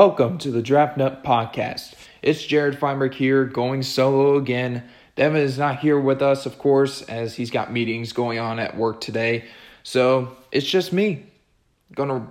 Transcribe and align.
Welcome 0.00 0.38
to 0.38 0.50
the 0.50 0.62
Draft 0.62 0.96
Nut 0.96 1.22
Podcast. 1.22 1.92
It's 2.22 2.42
Jared 2.42 2.78
Feinberg 2.78 3.12
here, 3.12 3.44
going 3.44 3.82
solo 3.82 4.36
again. 4.38 4.84
Devin 5.14 5.42
is 5.42 5.58
not 5.58 5.80
here 5.80 6.00
with 6.00 6.22
us, 6.22 6.46
of 6.46 6.58
course, 6.58 7.02
as 7.02 7.36
he's 7.36 7.50
got 7.50 7.70
meetings 7.70 8.14
going 8.14 8.38
on 8.38 8.58
at 8.58 8.78
work 8.78 9.02
today. 9.02 9.44
So 9.82 10.34
it's 10.52 10.66
just 10.66 10.94
me. 10.94 11.26
Gonna 11.94 12.26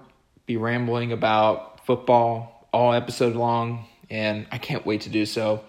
be 0.47 0.58
rambling 0.58 1.11
about 1.11 1.85
football 1.85 2.67
all 2.73 2.91
episode 2.91 3.35
long, 3.35 3.86
and 4.09 4.47
I 4.52 4.58
can't 4.58 4.83
wait 4.83 5.02
to 5.02 5.09
do 5.09 5.27
so. 5.27 5.63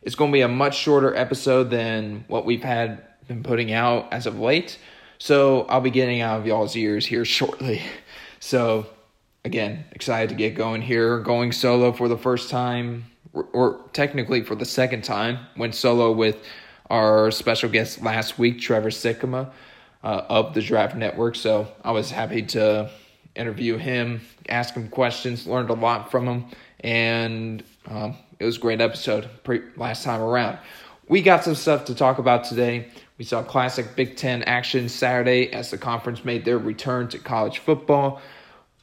It's 0.00 0.14
gonna 0.14 0.32
be 0.32 0.40
a 0.40 0.48
much 0.48 0.78
shorter 0.78 1.14
episode 1.14 1.64
than 1.64 2.24
what 2.26 2.46
we've 2.46 2.64
had 2.64 3.02
been 3.28 3.42
putting 3.42 3.70
out 3.70 4.10
as 4.14 4.24
of 4.24 4.38
late. 4.38 4.78
So 5.18 5.66
I'll 5.68 5.82
be 5.82 5.90
getting 5.90 6.22
out 6.22 6.40
of 6.40 6.46
y'all's 6.46 6.74
ears 6.74 7.04
here 7.04 7.24
shortly. 7.26 7.82
So 8.40 8.86
again, 9.44 9.84
excited 9.92 10.30
to 10.30 10.34
get 10.34 10.54
going 10.54 10.82
here. 10.82 11.18
Going 11.20 11.52
solo 11.52 11.92
for 11.92 12.08
the 12.08 12.18
first 12.18 12.50
time, 12.50 13.04
or, 13.32 13.80
technically 13.92 14.42
for 14.42 14.54
the 14.54 14.64
second 14.64 15.04
time. 15.04 15.38
Went 15.56 15.74
solo 15.74 16.12
with 16.12 16.36
our 16.90 17.30
special 17.30 17.68
guest 17.68 18.02
last 18.02 18.38
week, 18.38 18.60
Trevor 18.60 18.90
Sikkema 18.90 19.50
uh, 20.02 20.22
of 20.28 20.54
the 20.54 20.62
Draft 20.62 20.96
Network. 20.96 21.36
So 21.36 21.68
I 21.82 21.92
was 21.92 22.10
happy 22.10 22.42
to 22.42 22.90
interview 23.34 23.76
him, 23.76 24.20
ask 24.48 24.74
him 24.74 24.88
questions, 24.88 25.46
learned 25.46 25.70
a 25.70 25.74
lot 25.74 26.10
from 26.10 26.26
him, 26.26 26.44
and 26.80 27.64
um, 27.86 28.16
it 28.38 28.44
was 28.44 28.56
a 28.56 28.60
great 28.60 28.80
episode 28.80 29.28
pre- 29.42 29.62
last 29.76 30.04
time 30.04 30.20
around. 30.20 30.58
We 31.08 31.20
got 31.20 31.44
some 31.44 31.54
stuff 31.54 31.84
to 31.86 31.94
talk 31.94 32.18
about 32.18 32.44
today. 32.44 32.88
We 33.18 33.24
saw 33.24 33.42
classic 33.42 33.94
Big 33.94 34.16
Ten 34.16 34.42
action 34.44 34.88
Saturday 34.88 35.52
as 35.52 35.70
the 35.70 35.78
conference 35.78 36.24
made 36.24 36.44
their 36.44 36.58
return 36.58 37.08
to 37.08 37.18
college 37.18 37.58
football. 37.58 38.22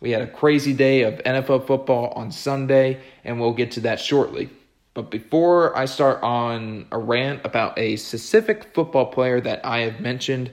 We 0.02 0.12
had 0.12 0.24
a 0.24 0.28
crazy 0.28 0.74
day 0.74 1.04
of 1.04 1.14
NFL 1.20 1.68
football 1.68 2.12
on 2.16 2.32
Sunday, 2.32 3.00
and 3.24 3.40
we'll 3.40 3.54
get 3.54 3.72
to 3.74 3.82
that 3.82 4.00
shortly. 4.00 4.50
But 4.96 5.12
before 5.12 5.78
I 5.78 5.86
start 5.86 6.22
on 6.24 6.88
a 6.92 6.98
rant 6.98 7.46
about 7.46 7.78
a 7.78 7.96
specific 7.96 8.74
football 8.74 9.06
player 9.06 9.40
that 9.40 9.64
I 9.64 9.82
have 9.82 10.02
mentioned 10.02 10.52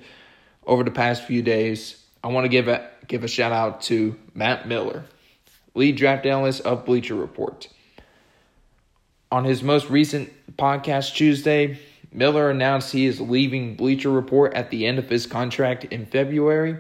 over 0.67 0.85
the 0.85 0.91
past 0.91 1.25
few 1.25 1.43
days, 1.43 2.05
I 2.23 2.29
want 2.29 2.45
to 2.45 2.49
give 2.49 2.69
a 2.69 2.91
give 3.09 3.25
a 3.25 3.29
shout 3.29 3.53
out 3.53 3.81
to 3.83 4.17
Matt 4.35 4.69
Miller, 4.69 5.07
lead 5.75 5.97
draft 5.97 6.27
analyst 6.27 6.61
of 6.61 6.85
Bleacher 6.85 7.15
Report. 7.15 7.69
On 9.33 9.45
his 9.45 9.63
most 9.63 9.89
recent 9.89 10.31
podcast 10.57 11.15
Tuesday, 11.15 11.79
Miller 12.13 12.51
announced 12.51 12.93
he 12.93 13.07
is 13.07 13.19
leaving 13.19 13.77
Bleacher 13.77 14.11
Report 14.11 14.53
at 14.53 14.71
the 14.71 14.87
end 14.87 14.99
of 14.99 15.09
his 15.09 15.27
contract 15.27 15.85
in 15.85 16.05
February. 16.05 16.77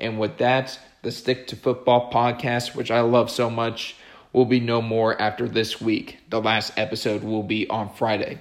And 0.00 0.18
with 0.18 0.38
that, 0.38 0.78
the 1.04 1.12
Stick 1.12 1.46
to 1.48 1.56
Football 1.56 2.10
podcast, 2.10 2.74
which 2.74 2.90
I 2.90 3.02
love 3.02 3.30
so 3.30 3.48
much, 3.48 3.94
will 4.32 4.46
be 4.46 4.58
no 4.58 4.82
more 4.82 5.20
after 5.20 5.46
this 5.46 5.80
week. 5.80 6.18
The 6.30 6.40
last 6.40 6.72
episode 6.76 7.22
will 7.22 7.42
be 7.42 7.68
on 7.68 7.94
Friday. 7.94 8.38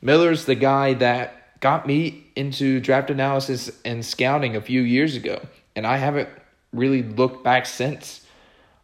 Miller's 0.00 0.44
the 0.44 0.54
guy 0.54 0.94
that 0.94 1.60
got 1.60 1.86
me 1.86 2.26
into 2.36 2.80
draft 2.80 3.10
analysis 3.10 3.70
and 3.84 4.04
scouting 4.04 4.54
a 4.54 4.60
few 4.60 4.82
years 4.82 5.16
ago, 5.16 5.40
and 5.74 5.86
I 5.86 5.96
haven't 5.96 6.28
really 6.72 7.02
looked 7.02 7.42
back 7.42 7.66
since. 7.66 8.24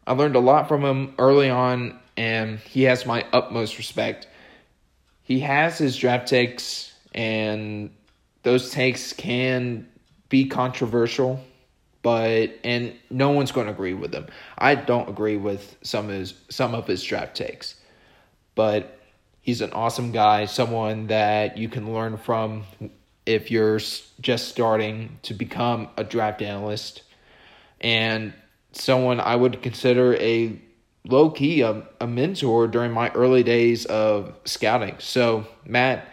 I 0.06 0.14
learned 0.14 0.34
a 0.34 0.40
lot 0.40 0.66
from 0.66 0.82
him 0.82 1.14
early 1.18 1.50
on, 1.50 1.98
and 2.16 2.58
he 2.58 2.84
has 2.84 3.06
my 3.06 3.24
utmost 3.32 3.78
respect. 3.78 4.26
He 5.22 5.40
has 5.40 5.78
his 5.78 5.96
draft 5.96 6.28
takes, 6.28 6.92
and 7.14 7.90
those 8.42 8.70
takes 8.70 9.12
can 9.12 9.86
be 10.28 10.46
controversial 10.46 11.44
but 12.02 12.58
and 12.64 12.94
no 13.10 13.30
one's 13.30 13.52
going 13.52 13.66
to 13.66 13.72
agree 13.72 13.94
with 13.94 14.12
him. 14.12 14.26
I 14.58 14.74
don't 14.74 15.08
agree 15.08 15.36
with 15.36 15.76
some 15.82 16.06
of 16.06 16.12
his 16.12 16.34
some 16.50 16.74
of 16.74 16.86
his 16.86 17.02
draft 17.02 17.36
takes, 17.36 17.76
but 18.54 18.98
he's 19.40 19.60
an 19.60 19.72
awesome 19.72 20.12
guy, 20.12 20.46
someone 20.46 21.06
that 21.08 21.56
you 21.56 21.68
can 21.68 21.92
learn 21.92 22.16
from 22.16 22.64
if 23.24 23.50
you're 23.50 23.78
just 24.20 24.48
starting 24.48 25.18
to 25.22 25.34
become 25.34 25.88
a 25.96 26.04
draft 26.04 26.42
analyst, 26.42 27.02
and 27.80 28.32
someone 28.72 29.20
I 29.20 29.36
would 29.36 29.62
consider 29.62 30.14
a 30.16 30.60
low 31.04 31.30
key 31.30 31.62
a, 31.62 31.86
a 32.00 32.06
mentor 32.06 32.68
during 32.68 32.92
my 32.92 33.10
early 33.10 33.42
days 33.42 33.86
of 33.86 34.34
scouting. 34.44 34.96
So 34.98 35.46
Matt 35.66 36.11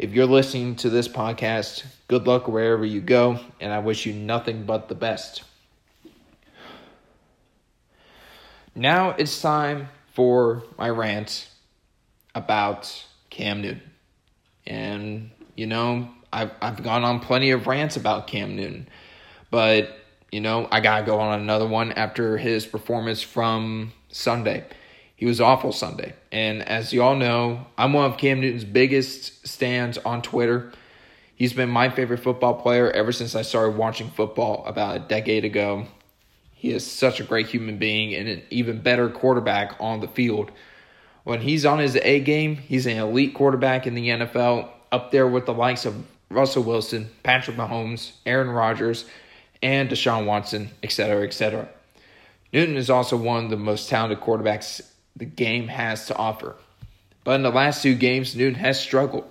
if 0.00 0.14
you're 0.14 0.24
listening 0.24 0.76
to 0.76 0.88
this 0.88 1.08
podcast, 1.08 1.84
good 2.08 2.26
luck 2.26 2.48
wherever 2.48 2.86
you 2.86 3.02
go, 3.02 3.38
and 3.60 3.70
I 3.70 3.80
wish 3.80 4.06
you 4.06 4.14
nothing 4.14 4.64
but 4.64 4.88
the 4.88 4.94
best. 4.94 5.42
Now 8.74 9.10
it's 9.10 9.42
time 9.42 9.90
for 10.14 10.62
my 10.78 10.88
rant 10.88 11.50
about 12.34 13.04
Cam 13.28 13.60
Newton. 13.60 13.82
And, 14.66 15.32
you 15.54 15.66
know, 15.66 16.08
I've, 16.32 16.52
I've 16.62 16.82
gone 16.82 17.04
on 17.04 17.20
plenty 17.20 17.50
of 17.50 17.66
rants 17.66 17.96
about 17.96 18.26
Cam 18.26 18.56
Newton, 18.56 18.88
but, 19.50 19.98
you 20.32 20.40
know, 20.40 20.66
I 20.70 20.80
got 20.80 21.00
to 21.00 21.04
go 21.04 21.20
on 21.20 21.38
another 21.38 21.66
one 21.66 21.92
after 21.92 22.38
his 22.38 22.64
performance 22.64 23.20
from 23.20 23.92
Sunday. 24.08 24.64
He 25.20 25.26
was 25.26 25.38
awful 25.38 25.70
Sunday. 25.70 26.14
And 26.32 26.66
as 26.66 26.94
you 26.94 27.02
all 27.02 27.14
know, 27.14 27.66
I'm 27.76 27.92
one 27.92 28.10
of 28.10 28.16
Cam 28.16 28.40
Newton's 28.40 28.64
biggest 28.64 29.46
stands 29.46 29.98
on 29.98 30.22
Twitter. 30.22 30.72
He's 31.36 31.52
been 31.52 31.68
my 31.68 31.90
favorite 31.90 32.20
football 32.20 32.54
player 32.54 32.90
ever 32.90 33.12
since 33.12 33.34
I 33.34 33.42
started 33.42 33.76
watching 33.76 34.08
football 34.08 34.64
about 34.64 34.96
a 34.96 35.00
decade 35.00 35.44
ago. 35.44 35.86
He 36.54 36.70
is 36.70 36.90
such 36.90 37.20
a 37.20 37.24
great 37.24 37.48
human 37.48 37.76
being 37.76 38.14
and 38.14 38.30
an 38.30 38.42
even 38.48 38.80
better 38.80 39.10
quarterback 39.10 39.76
on 39.78 40.00
the 40.00 40.08
field. 40.08 40.52
When 41.24 41.42
he's 41.42 41.66
on 41.66 41.80
his 41.80 41.96
A 41.96 42.20
game, 42.20 42.56
he's 42.56 42.86
an 42.86 42.96
elite 42.96 43.34
quarterback 43.34 43.86
in 43.86 43.94
the 43.94 44.08
NFL, 44.08 44.70
up 44.90 45.10
there 45.10 45.28
with 45.28 45.44
the 45.44 45.52
likes 45.52 45.84
of 45.84 46.02
Russell 46.30 46.62
Wilson, 46.62 47.10
Patrick 47.24 47.58
Mahomes, 47.58 48.12
Aaron 48.24 48.48
Rodgers, 48.48 49.04
and 49.62 49.90
Deshaun 49.90 50.24
Watson, 50.24 50.70
etc., 50.82 51.26
etc. 51.26 51.68
Newton 52.54 52.78
is 52.78 52.88
also 52.88 53.18
one 53.18 53.44
of 53.44 53.50
the 53.50 53.58
most 53.58 53.90
talented 53.90 54.20
quarterbacks 54.20 54.80
the 55.16 55.24
game 55.24 55.68
has 55.68 56.06
to 56.06 56.16
offer. 56.16 56.56
But 57.24 57.32
in 57.32 57.42
the 57.42 57.50
last 57.50 57.82
two 57.82 57.94
games, 57.94 58.34
Newton 58.34 58.58
has 58.58 58.80
struggled. 58.80 59.30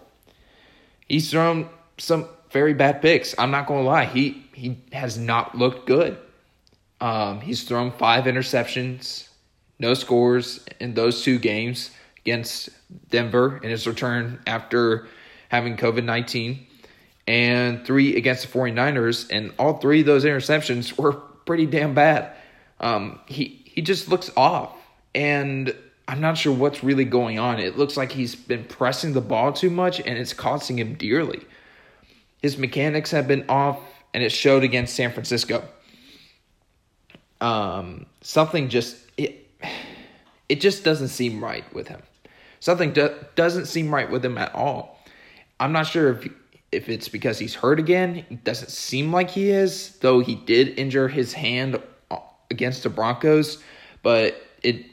He's 1.07 1.31
thrown 1.31 1.69
some 1.97 2.27
very 2.51 2.73
bad 2.73 3.01
picks. 3.01 3.35
I'm 3.37 3.51
not 3.51 3.67
going 3.67 3.83
to 3.83 3.89
lie. 3.89 4.05
He 4.05 4.45
he 4.53 4.77
has 4.91 5.17
not 5.17 5.57
looked 5.57 5.87
good. 5.87 6.17
Um, 7.01 7.39
he's 7.41 7.63
thrown 7.63 7.91
five 7.91 8.25
interceptions, 8.25 9.29
no 9.79 9.93
scores 9.93 10.65
in 10.79 10.93
those 10.93 11.23
two 11.23 11.39
games 11.39 11.91
against 12.17 12.69
Denver 13.09 13.59
in 13.63 13.69
his 13.69 13.87
return 13.87 14.39
after 14.45 15.07
having 15.47 15.77
COVID 15.77 16.03
19, 16.03 16.67
and 17.27 17.85
three 17.85 18.17
against 18.17 18.51
the 18.51 18.57
49ers. 18.57 19.29
And 19.31 19.53
all 19.57 19.77
three 19.77 20.01
of 20.01 20.05
those 20.05 20.25
interceptions 20.25 20.97
were 21.01 21.13
pretty 21.13 21.65
damn 21.65 21.93
bad. 21.93 22.33
Um, 22.79 23.19
he, 23.25 23.61
he 23.65 23.81
just 23.81 24.09
looks 24.09 24.31
off 24.37 24.75
and 25.13 25.75
I'm 26.07 26.21
not 26.21 26.37
sure 26.37 26.53
what's 26.53 26.83
really 26.83 27.05
going 27.05 27.37
on. 27.37 27.59
It 27.59 27.77
looks 27.77 27.95
like 27.95 28.11
he's 28.11 28.35
been 28.35 28.63
pressing 28.63 29.13
the 29.13 29.21
ball 29.21 29.53
too 29.53 29.69
much 29.69 29.99
and 29.99 30.17
it's 30.17 30.33
costing 30.33 30.79
him 30.79 30.95
dearly. 30.95 31.41
His 32.41 32.57
mechanics 32.57 33.11
have 33.11 33.27
been 33.27 33.45
off 33.47 33.79
and 34.13 34.23
it 34.23 34.31
showed 34.31 34.63
against 34.63 34.95
San 34.95 35.11
Francisco. 35.11 35.63
Um, 37.41 38.05
something 38.21 38.69
just 38.69 38.97
it 39.17 39.47
it 40.49 40.59
just 40.61 40.83
doesn't 40.83 41.09
seem 41.09 41.43
right 41.43 41.71
with 41.73 41.87
him. 41.87 42.01
Something 42.59 42.91
do, 42.91 43.13
doesn't 43.35 43.67
seem 43.67 43.93
right 43.93 44.09
with 44.09 44.25
him 44.25 44.37
at 44.37 44.53
all. 44.55 44.99
I'm 45.59 45.71
not 45.71 45.85
sure 45.87 46.11
if 46.11 46.27
if 46.71 46.89
it's 46.89 47.07
because 47.07 47.39
he's 47.39 47.55
hurt 47.55 47.79
again. 47.79 48.25
It 48.29 48.43
doesn't 48.43 48.71
seem 48.71 49.13
like 49.13 49.29
he 49.29 49.49
is, 49.49 49.97
though 49.99 50.19
he 50.19 50.35
did 50.35 50.77
injure 50.79 51.07
his 51.07 51.33
hand 51.33 51.81
against 52.51 52.83
the 52.83 52.89
Broncos, 52.89 53.61
but 54.01 54.41
it 54.63 54.85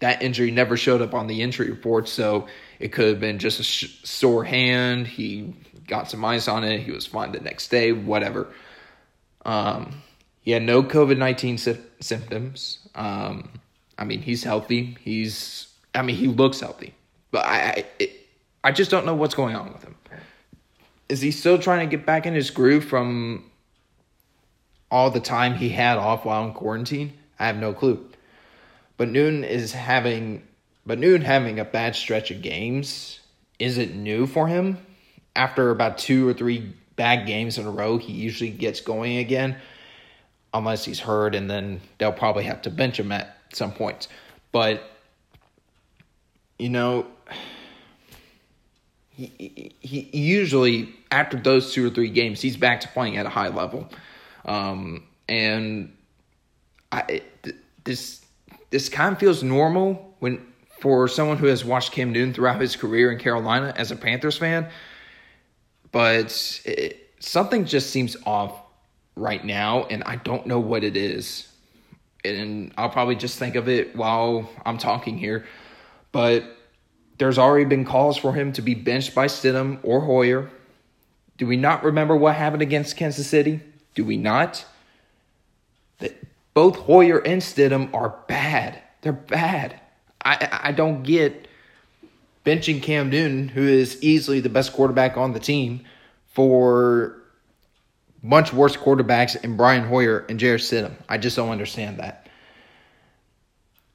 that 0.00 0.22
injury 0.22 0.50
never 0.50 0.76
showed 0.76 1.02
up 1.02 1.14
on 1.14 1.26
the 1.26 1.42
injury 1.42 1.70
report, 1.70 2.08
so 2.08 2.46
it 2.78 2.88
could 2.88 3.08
have 3.08 3.20
been 3.20 3.38
just 3.38 3.60
a 3.60 3.62
sh- 3.62 4.00
sore 4.02 4.44
hand. 4.44 5.06
He 5.06 5.54
got 5.86 6.10
some 6.10 6.24
ice 6.24 6.48
on 6.48 6.64
it. 6.64 6.80
He 6.80 6.90
was 6.90 7.06
fine 7.06 7.32
the 7.32 7.40
next 7.40 7.68
day, 7.68 7.92
whatever. 7.92 8.48
Um, 9.44 10.02
he 10.40 10.50
had 10.52 10.62
no 10.62 10.82
COVID 10.82 11.18
19 11.18 11.58
sy- 11.58 11.78
symptoms. 12.00 12.78
Um, 12.94 13.50
I 13.98 14.04
mean, 14.04 14.22
he's 14.22 14.42
healthy. 14.42 14.96
He's, 15.02 15.68
I 15.94 16.02
mean, 16.02 16.16
he 16.16 16.26
looks 16.26 16.60
healthy. 16.60 16.94
But 17.30 17.44
I, 17.44 17.60
I, 17.60 17.84
it, 17.98 18.26
I 18.64 18.72
just 18.72 18.90
don't 18.90 19.04
know 19.04 19.14
what's 19.14 19.34
going 19.34 19.54
on 19.54 19.72
with 19.72 19.82
him. 19.84 19.94
Is 21.08 21.20
he 21.20 21.30
still 21.30 21.58
trying 21.58 21.88
to 21.88 21.96
get 21.96 22.06
back 22.06 22.24
in 22.24 22.34
his 22.34 22.50
groove 22.50 22.84
from 22.84 23.50
all 24.90 25.10
the 25.10 25.20
time 25.20 25.54
he 25.54 25.68
had 25.68 25.98
off 25.98 26.24
while 26.24 26.44
in 26.44 26.52
quarantine? 26.54 27.12
I 27.38 27.46
have 27.46 27.56
no 27.56 27.72
clue. 27.72 28.06
But 29.00 29.08
Newton 29.08 29.44
is 29.44 29.72
having 29.72 30.42
but 30.84 30.98
Newton 30.98 31.22
having 31.22 31.58
a 31.58 31.64
bad 31.64 31.96
stretch 31.96 32.30
of 32.30 32.42
games 32.42 33.18
isn't 33.58 33.94
new 33.94 34.26
for 34.26 34.46
him. 34.46 34.76
After 35.34 35.70
about 35.70 35.96
two 35.96 36.28
or 36.28 36.34
three 36.34 36.74
bad 36.96 37.26
games 37.26 37.56
in 37.56 37.64
a 37.64 37.70
row, 37.70 37.96
he 37.96 38.12
usually 38.12 38.50
gets 38.50 38.82
going 38.82 39.16
again. 39.16 39.56
Unless 40.52 40.84
he's 40.84 41.00
hurt, 41.00 41.34
and 41.34 41.48
then 41.50 41.80
they'll 41.96 42.12
probably 42.12 42.44
have 42.44 42.60
to 42.60 42.70
bench 42.70 43.00
him 43.00 43.10
at 43.10 43.38
some 43.54 43.72
points. 43.72 44.06
But 44.52 44.82
you 46.58 46.68
know, 46.68 47.06
he, 49.08 49.72
he 49.80 50.10
usually 50.12 50.94
after 51.10 51.38
those 51.38 51.72
two 51.72 51.86
or 51.86 51.90
three 51.90 52.10
games, 52.10 52.42
he's 52.42 52.58
back 52.58 52.82
to 52.82 52.88
playing 52.88 53.16
at 53.16 53.24
a 53.24 53.30
high 53.30 53.48
level, 53.48 53.88
um, 54.44 55.04
and 55.26 55.96
I 56.92 57.22
this 57.84 58.20
this 58.70 58.88
kind 58.88 59.12
of 59.12 59.18
feels 59.18 59.42
normal 59.42 60.14
when 60.20 60.46
for 60.80 61.08
someone 61.08 61.36
who 61.36 61.46
has 61.46 61.64
watched 61.64 61.92
Cam 61.92 62.12
Newton 62.12 62.32
throughout 62.32 62.60
his 62.60 62.74
career 62.74 63.12
in 63.12 63.18
Carolina 63.18 63.74
as 63.76 63.90
a 63.90 63.96
Panthers 63.96 64.38
fan, 64.38 64.68
but 65.92 66.62
it, 66.64 67.12
something 67.20 67.66
just 67.66 67.90
seems 67.90 68.16
off 68.24 68.62
right 69.14 69.44
now, 69.44 69.84
and 69.84 70.02
I 70.04 70.16
don't 70.16 70.46
know 70.46 70.58
what 70.58 70.82
it 70.82 70.96
is. 70.96 71.48
And 72.24 72.72
I'll 72.78 72.90
probably 72.90 73.16
just 73.16 73.38
think 73.38 73.56
of 73.56 73.68
it 73.68 73.94
while 73.94 74.48
I'm 74.64 74.78
talking 74.78 75.18
here, 75.18 75.46
but 76.12 76.44
there's 77.18 77.38
already 77.38 77.66
been 77.66 77.84
calls 77.84 78.16
for 78.16 78.32
him 78.32 78.52
to 78.54 78.62
be 78.62 78.74
benched 78.74 79.14
by 79.14 79.26
Stidham 79.26 79.78
or 79.82 80.00
Hoyer. 80.00 80.50
Do 81.36 81.46
we 81.46 81.56
not 81.56 81.84
remember 81.84 82.16
what 82.16 82.36
happened 82.36 82.62
against 82.62 82.96
Kansas 82.96 83.26
City? 83.26 83.60
Do 83.94 84.04
we 84.04 84.16
not? 84.16 84.64
Both 86.60 86.76
Hoyer 86.76 87.20
and 87.20 87.40
Stidham 87.40 87.88
are 87.94 88.18
bad. 88.28 88.82
They're 89.00 89.14
bad. 89.14 89.80
I 90.22 90.60
I 90.64 90.72
don't 90.72 91.04
get 91.04 91.48
benching 92.44 92.82
Cam 92.82 93.08
Newton, 93.08 93.48
who 93.48 93.66
is 93.66 93.96
easily 94.02 94.40
the 94.40 94.50
best 94.50 94.74
quarterback 94.74 95.16
on 95.16 95.32
the 95.32 95.40
team, 95.40 95.86
for 96.26 97.16
much 98.20 98.52
worse 98.52 98.76
quarterbacks 98.76 99.42
in 99.42 99.56
Brian 99.56 99.88
Hoyer 99.88 100.26
and 100.28 100.38
Jarrett 100.38 100.60
Stidham. 100.60 100.92
I 101.08 101.16
just 101.16 101.34
don't 101.34 101.48
understand 101.48 101.98
that. 102.00 102.28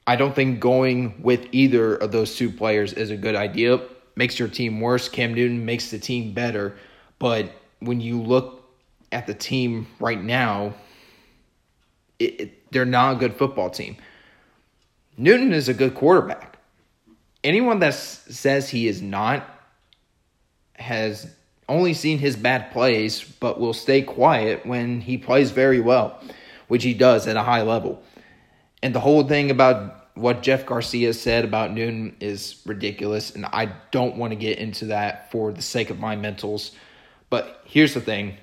I 0.08 0.16
don't 0.16 0.34
think 0.34 0.58
going 0.58 1.22
with 1.22 1.46
either 1.52 1.94
of 1.94 2.10
those 2.10 2.34
two 2.34 2.50
players 2.50 2.92
is 2.92 3.10
a 3.10 3.16
good 3.16 3.36
idea. 3.36 3.80
Makes 4.16 4.40
your 4.40 4.48
team 4.48 4.80
worse. 4.80 5.08
Cam 5.08 5.34
Newton 5.34 5.64
makes 5.64 5.92
the 5.92 6.00
team 6.00 6.32
better. 6.32 6.76
But 7.20 7.52
when 7.78 8.00
you 8.00 8.20
look 8.20 8.68
at 9.12 9.28
the 9.28 9.34
team 9.34 9.86
right 10.00 10.20
now, 10.20 10.74
it, 12.18 12.40
it, 12.40 12.72
they're 12.72 12.84
not 12.84 13.16
a 13.16 13.18
good 13.18 13.34
football 13.34 13.70
team. 13.70 13.96
Newton 15.16 15.52
is 15.52 15.68
a 15.68 15.74
good 15.74 15.94
quarterback. 15.94 16.58
Anyone 17.42 17.78
that 17.80 17.94
says 17.94 18.68
he 18.68 18.88
is 18.88 19.00
not 19.00 19.48
has 20.74 21.30
only 21.68 21.94
seen 21.94 22.18
his 22.18 22.36
bad 22.36 22.70
plays, 22.72 23.22
but 23.40 23.58
will 23.58 23.72
stay 23.72 24.02
quiet 24.02 24.66
when 24.66 25.00
he 25.00 25.16
plays 25.18 25.50
very 25.50 25.80
well, 25.80 26.20
which 26.68 26.82
he 26.84 26.94
does 26.94 27.26
at 27.26 27.36
a 27.36 27.42
high 27.42 27.62
level. 27.62 28.02
And 28.82 28.94
the 28.94 29.00
whole 29.00 29.24
thing 29.24 29.50
about 29.50 30.10
what 30.14 30.42
Jeff 30.42 30.64
Garcia 30.64 31.12
said 31.12 31.44
about 31.44 31.72
Newton 31.72 32.16
is 32.20 32.60
ridiculous, 32.66 33.34
and 33.34 33.46
I 33.46 33.72
don't 33.90 34.16
want 34.16 34.32
to 34.32 34.36
get 34.36 34.58
into 34.58 34.86
that 34.86 35.30
for 35.30 35.52
the 35.52 35.62
sake 35.62 35.90
of 35.90 35.98
my 35.98 36.16
mentals. 36.16 36.72
But 37.30 37.62
here's 37.64 37.94
the 37.94 38.00
thing 38.00 38.36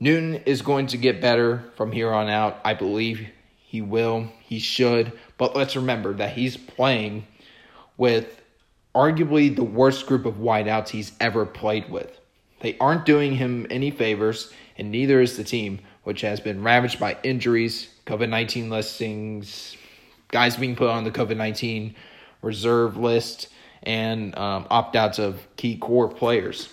Newton 0.00 0.36
is 0.46 0.62
going 0.62 0.88
to 0.88 0.96
get 0.96 1.20
better 1.20 1.64
from 1.76 1.92
here 1.92 2.12
on 2.12 2.28
out. 2.28 2.60
I 2.64 2.74
believe 2.74 3.28
he 3.56 3.80
will, 3.80 4.28
he 4.40 4.58
should. 4.58 5.12
But 5.38 5.56
let's 5.56 5.76
remember 5.76 6.14
that 6.14 6.32
he's 6.32 6.56
playing 6.56 7.26
with 7.96 8.40
arguably 8.94 9.54
the 9.54 9.64
worst 9.64 10.06
group 10.06 10.26
of 10.26 10.34
wideouts 10.34 10.88
he's 10.88 11.12
ever 11.20 11.44
played 11.46 11.90
with. 11.90 12.20
They 12.60 12.78
aren't 12.78 13.04
doing 13.04 13.34
him 13.34 13.66
any 13.70 13.90
favors, 13.90 14.52
and 14.78 14.90
neither 14.90 15.20
is 15.20 15.36
the 15.36 15.44
team, 15.44 15.80
which 16.04 16.22
has 16.22 16.40
been 16.40 16.62
ravaged 16.62 16.98
by 16.98 17.16
injuries, 17.22 17.88
COVID 18.06 18.28
19 18.28 18.70
listings, 18.70 19.76
guys 20.28 20.56
being 20.56 20.76
put 20.76 20.88
on 20.88 21.04
the 21.04 21.10
COVID 21.10 21.36
19 21.36 21.94
reserve 22.42 22.96
list, 22.96 23.48
and 23.82 24.36
um, 24.38 24.66
opt 24.70 24.96
outs 24.96 25.18
of 25.18 25.46
key 25.56 25.76
core 25.76 26.08
players. 26.08 26.68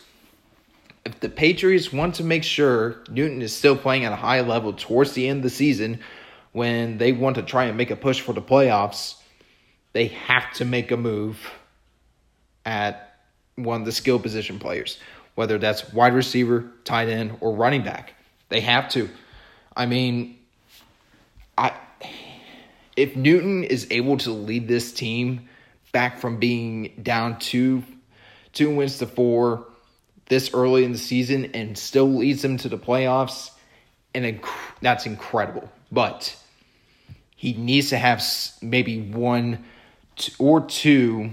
If 1.05 1.19
the 1.19 1.29
Patriots 1.29 1.91
want 1.91 2.15
to 2.15 2.23
make 2.23 2.43
sure 2.43 3.03
Newton 3.09 3.41
is 3.41 3.55
still 3.55 3.75
playing 3.75 4.05
at 4.05 4.11
a 4.11 4.17
high 4.17 4.41
level 4.41 4.73
towards 4.73 5.13
the 5.13 5.27
end 5.27 5.37
of 5.37 5.43
the 5.43 5.49
season, 5.49 5.99
when 6.51 6.97
they 6.97 7.11
want 7.11 7.37
to 7.37 7.41
try 7.41 7.65
and 7.65 7.77
make 7.77 7.91
a 7.91 7.95
push 7.95 8.21
for 8.21 8.33
the 8.33 8.41
playoffs, 8.41 9.15
they 9.93 10.07
have 10.07 10.53
to 10.53 10.65
make 10.65 10.91
a 10.91 10.97
move 10.97 11.51
at 12.65 13.15
one 13.55 13.81
of 13.81 13.85
the 13.85 13.91
skill 13.91 14.19
position 14.19 14.59
players 14.59 14.99
whether 15.35 15.57
that's 15.57 15.93
wide 15.93 16.13
receiver, 16.13 16.65
tight 16.83 17.09
end, 17.09 17.37
or 17.39 17.55
running 17.55 17.83
back. 17.83 18.13
They 18.49 18.61
have 18.61 18.89
to. 18.89 19.09
I 19.75 19.85
mean, 19.85 20.37
I 21.57 21.73
if 22.97 23.15
Newton 23.15 23.63
is 23.63 23.87
able 23.89 24.17
to 24.17 24.31
lead 24.31 24.67
this 24.67 24.91
team 24.93 25.47
back 25.91 26.19
from 26.19 26.37
being 26.37 26.93
down 27.01 27.39
two 27.39 27.83
two 28.53 28.75
wins 28.75 28.97
to 28.97 29.07
four 29.07 29.65
this 30.31 30.53
early 30.53 30.85
in 30.85 30.93
the 30.93 30.97
season 30.97 31.51
and 31.53 31.77
still 31.77 32.09
leads 32.09 32.41
them 32.41 32.55
to 32.55 32.69
the 32.69 32.77
playoffs, 32.77 33.51
and 34.15 34.23
inc- 34.23 34.47
that's 34.81 35.05
incredible. 35.05 35.69
But 35.91 36.37
he 37.35 37.51
needs 37.51 37.89
to 37.89 37.97
have 37.97 38.23
maybe 38.61 39.01
one 39.01 39.65
or 40.39 40.61
two 40.61 41.31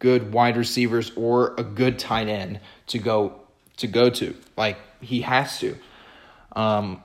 good 0.00 0.34
wide 0.34 0.58
receivers 0.58 1.12
or 1.16 1.54
a 1.56 1.64
good 1.64 1.98
tight 1.98 2.28
end 2.28 2.60
to 2.88 2.98
go 2.98 3.40
to 3.78 3.86
go 3.86 4.10
to. 4.10 4.36
Like 4.54 4.76
he 5.00 5.22
has 5.22 5.58
to. 5.60 5.74
Um, 6.54 7.02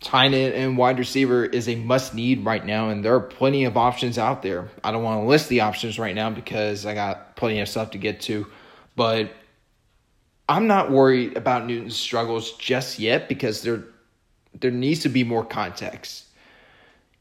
tight 0.00 0.34
end 0.34 0.52
and 0.54 0.76
wide 0.76 0.98
receiver 0.98 1.44
is 1.44 1.68
a 1.68 1.76
must 1.76 2.12
need 2.12 2.44
right 2.44 2.66
now, 2.66 2.88
and 2.88 3.04
there 3.04 3.14
are 3.14 3.20
plenty 3.20 3.66
of 3.66 3.76
options 3.76 4.18
out 4.18 4.42
there. 4.42 4.68
I 4.82 4.90
don't 4.90 5.04
want 5.04 5.22
to 5.22 5.28
list 5.28 5.48
the 5.48 5.60
options 5.60 5.96
right 5.96 6.14
now 6.14 6.30
because 6.30 6.86
I 6.86 6.94
got 6.94 7.36
plenty 7.36 7.60
of 7.60 7.68
stuff 7.68 7.92
to 7.92 7.98
get 7.98 8.20
to, 8.22 8.48
but 8.96 9.30
I'm 10.48 10.66
not 10.66 10.90
worried 10.90 11.36
about 11.36 11.66
Newton's 11.66 11.96
struggles 11.96 12.52
just 12.52 12.98
yet 12.98 13.28
because 13.28 13.62
there 13.62 13.84
there 14.60 14.70
needs 14.70 15.00
to 15.00 15.08
be 15.08 15.24
more 15.24 15.44
context. 15.44 16.26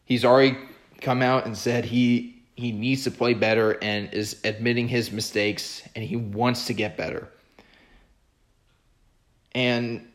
He's 0.06 0.24
already 0.26 0.58
come 1.02 1.22
out 1.22 1.46
and 1.46 1.58
said 1.58 1.86
he 1.86 2.42
he 2.56 2.72
needs 2.72 3.04
to 3.06 3.12
play 3.12 3.34
better 3.34 3.78
and 3.82 4.14
is 4.14 4.40
admitting 4.44 4.88
his 4.88 5.12
mistakes 5.12 5.82
and 5.96 6.04
he 6.04 6.16
wants 6.16 6.68
to 6.68 6.74
get 6.74 6.98
better. 6.98 7.30
And 9.56 10.08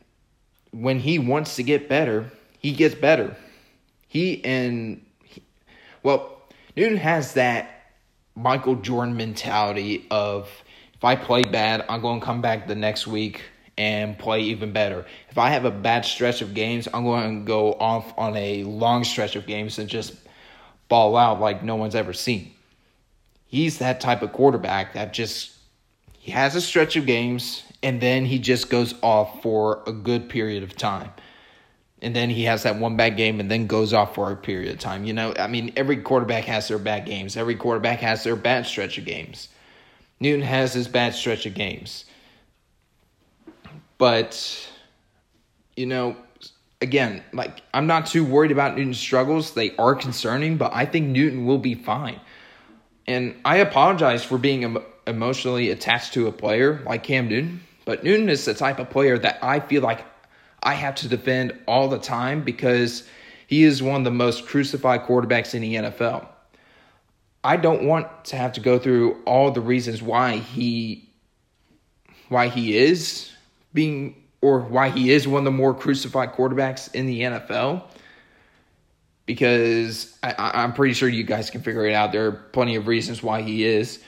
when 0.71 0.99
he 0.99 1.19
wants 1.19 1.55
to 1.57 1.63
get 1.63 1.89
better, 1.89 2.31
he 2.59 2.73
gets 2.73 2.95
better. 2.95 3.35
He 4.07 4.43
and 4.45 5.05
he, 5.23 5.43
well, 6.03 6.41
Newton 6.75 6.97
has 6.97 7.33
that 7.33 7.91
Michael 8.35 8.75
Jordan 8.75 9.17
mentality 9.17 10.05
of 10.11 10.49
if 10.99 11.05
I 11.05 11.15
play 11.15 11.43
bad, 11.43 11.85
I'm 11.87 12.01
going 12.01 12.19
to 12.19 12.25
come 12.25 12.41
back 12.41 12.67
the 12.67 12.75
next 12.75 13.07
week 13.07 13.41
and 13.77 14.19
play 14.19 14.41
even 14.41 14.73
better. 14.73 15.05
If 15.29 15.37
I 15.37 15.47
have 15.51 15.63
a 15.63 15.71
bad 15.71 16.03
stretch 16.03 16.41
of 16.41 16.53
games, 16.53 16.89
I'm 16.93 17.05
going 17.05 17.39
to 17.39 17.45
go 17.45 17.71
off 17.75 18.13
on 18.17 18.35
a 18.35 18.65
long 18.65 19.05
stretch 19.05 19.37
of 19.37 19.47
games 19.47 19.79
and 19.79 19.87
just 19.87 20.13
ball 20.89 21.15
out 21.15 21.39
like 21.39 21.63
no 21.63 21.77
one's 21.77 21.95
ever 21.95 22.11
seen. 22.11 22.51
He's 23.45 23.77
that 23.77 24.01
type 24.01 24.21
of 24.21 24.33
quarterback 24.33 24.93
that 24.95 25.13
just 25.13 25.53
he 26.17 26.33
has 26.33 26.53
a 26.57 26.61
stretch 26.61 26.97
of 26.97 27.05
games 27.05 27.63
and 27.81 28.01
then 28.01 28.25
he 28.25 28.37
just 28.37 28.69
goes 28.69 28.93
off 29.01 29.41
for 29.41 29.81
a 29.87 29.93
good 29.93 30.27
period 30.27 30.63
of 30.63 30.75
time. 30.75 31.11
And 32.01 32.13
then 32.13 32.29
he 32.29 32.43
has 32.43 32.63
that 32.63 32.75
one 32.75 32.97
bad 32.97 33.15
game 33.15 33.39
and 33.39 33.49
then 33.49 33.67
goes 33.67 33.93
off 33.93 34.15
for 34.15 34.33
a 34.33 34.35
period 34.35 34.73
of 34.73 34.79
time. 34.79 35.05
You 35.05 35.13
know, 35.13 35.33
I 35.39 35.47
mean, 35.47 35.71
every 35.77 35.95
quarterback 36.01 36.43
has 36.43 36.67
their 36.67 36.77
bad 36.77 37.05
games. 37.05 37.37
Every 37.37 37.55
quarterback 37.55 37.99
has 37.99 38.25
their 38.25 38.35
bad 38.35 38.65
stretch 38.65 38.97
of 38.97 39.05
games. 39.05 39.47
Newton 40.19 40.41
has 40.41 40.73
his 40.73 40.87
bad 40.87 41.13
stretch 41.13 41.45
of 41.45 41.53
games. 41.53 42.05
But, 43.97 44.69
you 45.75 45.85
know, 45.85 46.15
again, 46.81 47.23
like, 47.33 47.61
I'm 47.73 47.87
not 47.87 48.07
too 48.07 48.23
worried 48.23 48.51
about 48.51 48.77
Newton's 48.77 48.99
struggles. 48.99 49.53
They 49.53 49.75
are 49.77 49.95
concerning, 49.95 50.57
but 50.57 50.73
I 50.73 50.85
think 50.85 51.07
Newton 51.07 51.45
will 51.45 51.57
be 51.57 51.75
fine. 51.75 52.19
And 53.07 53.35
I 53.43 53.57
apologize 53.57 54.23
for 54.23 54.37
being 54.37 54.77
emotionally 55.07 55.71
attached 55.71 56.13
to 56.13 56.27
a 56.27 56.31
player 56.31 56.81
like 56.85 57.03
Cam 57.03 57.27
Newton. 57.27 57.61
But 57.85 58.03
Newton 58.03 58.29
is 58.29 58.45
the 58.45 58.53
type 58.53 58.79
of 58.79 58.89
player 58.89 59.17
that 59.17 59.39
I 59.41 59.59
feel 59.59 59.81
like 59.81 60.05
I 60.61 60.73
have 60.73 60.95
to 60.95 61.07
defend 61.07 61.57
all 61.67 61.87
the 61.87 61.97
time 61.97 62.43
because 62.43 63.07
he 63.47 63.63
is 63.63 63.81
one 63.81 64.01
of 64.01 64.03
the 64.03 64.11
most 64.11 64.45
crucified 64.45 65.03
quarterbacks 65.03 65.55
in 65.55 65.61
the 65.61 65.75
NFL. 65.75 66.27
I 67.43 67.57
don't 67.57 67.83
want 67.83 68.25
to 68.25 68.35
have 68.35 68.53
to 68.53 68.61
go 68.61 68.79
through 68.79 69.21
all 69.25 69.51
the 69.51 69.61
reasons 69.61 70.01
why 70.01 70.37
he 70.37 71.09
why 72.27 72.47
he 72.47 72.77
is 72.77 73.31
being 73.73 74.15
or 74.41 74.61
why 74.61 74.89
he 74.89 75.11
is 75.11 75.27
one 75.27 75.39
of 75.39 75.45
the 75.45 75.51
more 75.51 75.73
crucified 75.73 76.33
quarterbacks 76.33 76.93
in 76.93 77.05
the 77.05 77.21
NFL. 77.21 77.83
Because 79.25 80.17
I, 80.23 80.63
am 80.63 80.73
pretty 80.73 80.93
sure 80.93 81.07
you 81.07 81.23
guys 81.23 81.49
can 81.49 81.61
figure 81.61 81.85
it 81.85 81.93
out. 81.93 82.11
There 82.11 82.27
are 82.27 82.31
plenty 82.31 82.75
of 82.75 82.87
reasons 82.87 83.21
why 83.21 83.41
he 83.43 83.63
is. 83.63 84.01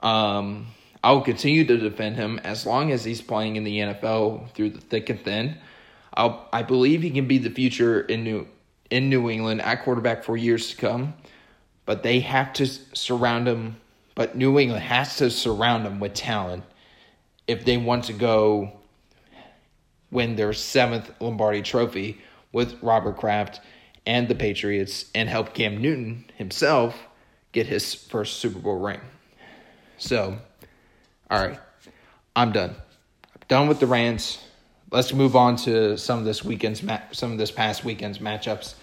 Um, 0.00 0.68
I 1.02 1.12
will 1.12 1.22
continue 1.22 1.64
to 1.64 1.76
defend 1.76 2.16
him 2.16 2.38
as 2.44 2.64
long 2.64 2.92
as 2.92 3.04
he's 3.04 3.20
playing 3.20 3.56
in 3.56 3.64
the 3.64 3.78
NFL 3.78 4.52
through 4.52 4.70
the 4.70 4.80
thick 4.80 5.10
and 5.10 5.20
thin. 5.20 5.56
I'll, 6.14 6.48
I 6.52 6.62
believe 6.62 7.02
he 7.02 7.10
can 7.10 7.26
be 7.26 7.38
the 7.38 7.50
future 7.50 8.00
in 8.02 8.24
New 8.24 8.48
in 8.90 9.10
New 9.10 9.28
England 9.28 9.60
at 9.60 9.82
quarterback 9.82 10.24
for 10.24 10.36
years 10.36 10.70
to 10.70 10.76
come, 10.76 11.14
but 11.88 12.02
they 12.02 12.20
have 12.20 12.52
to 12.52 12.66
surround 12.66 13.48
him 13.48 13.74
but 14.14 14.36
New 14.36 14.58
England 14.58 14.82
has 14.82 15.16
to 15.16 15.30
surround 15.30 15.86
them 15.86 16.00
with 16.00 16.12
talent 16.12 16.64
if 17.46 17.64
they 17.64 17.78
want 17.78 18.04
to 18.04 18.12
go 18.12 18.72
win 20.10 20.36
their 20.36 20.52
seventh 20.52 21.10
Lombardi 21.18 21.62
trophy 21.62 22.20
with 22.52 22.82
Robert 22.82 23.16
Kraft 23.16 23.60
and 24.04 24.28
the 24.28 24.34
Patriots 24.34 25.06
and 25.14 25.28
help 25.28 25.54
Cam 25.54 25.80
Newton 25.80 26.24
himself 26.36 26.98
get 27.52 27.66
his 27.66 27.94
first 27.94 28.38
Super 28.40 28.58
Bowl 28.58 28.78
ring. 28.80 29.00
So, 29.96 30.36
all 31.30 31.40
right, 31.40 31.58
I'm 32.36 32.52
done. 32.52 32.70
I'm 32.70 33.42
done 33.48 33.68
with 33.68 33.80
the 33.80 33.86
rants. 33.86 34.44
Let's 34.90 35.14
move 35.14 35.36
on 35.36 35.56
to 35.58 35.96
some 35.96 36.18
of 36.18 36.24
this 36.24 36.44
weekend's 36.44 36.82
ma- 36.82 37.00
some 37.12 37.32
of 37.32 37.38
this 37.38 37.50
past 37.50 37.84
weekend's 37.84 38.18
matchups. 38.18 38.74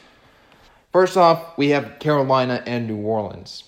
First 0.96 1.18
off, 1.18 1.58
we 1.58 1.72
have 1.72 2.00
Carolina 2.00 2.64
and 2.66 2.88
New 2.88 2.96
Orleans. 2.96 3.66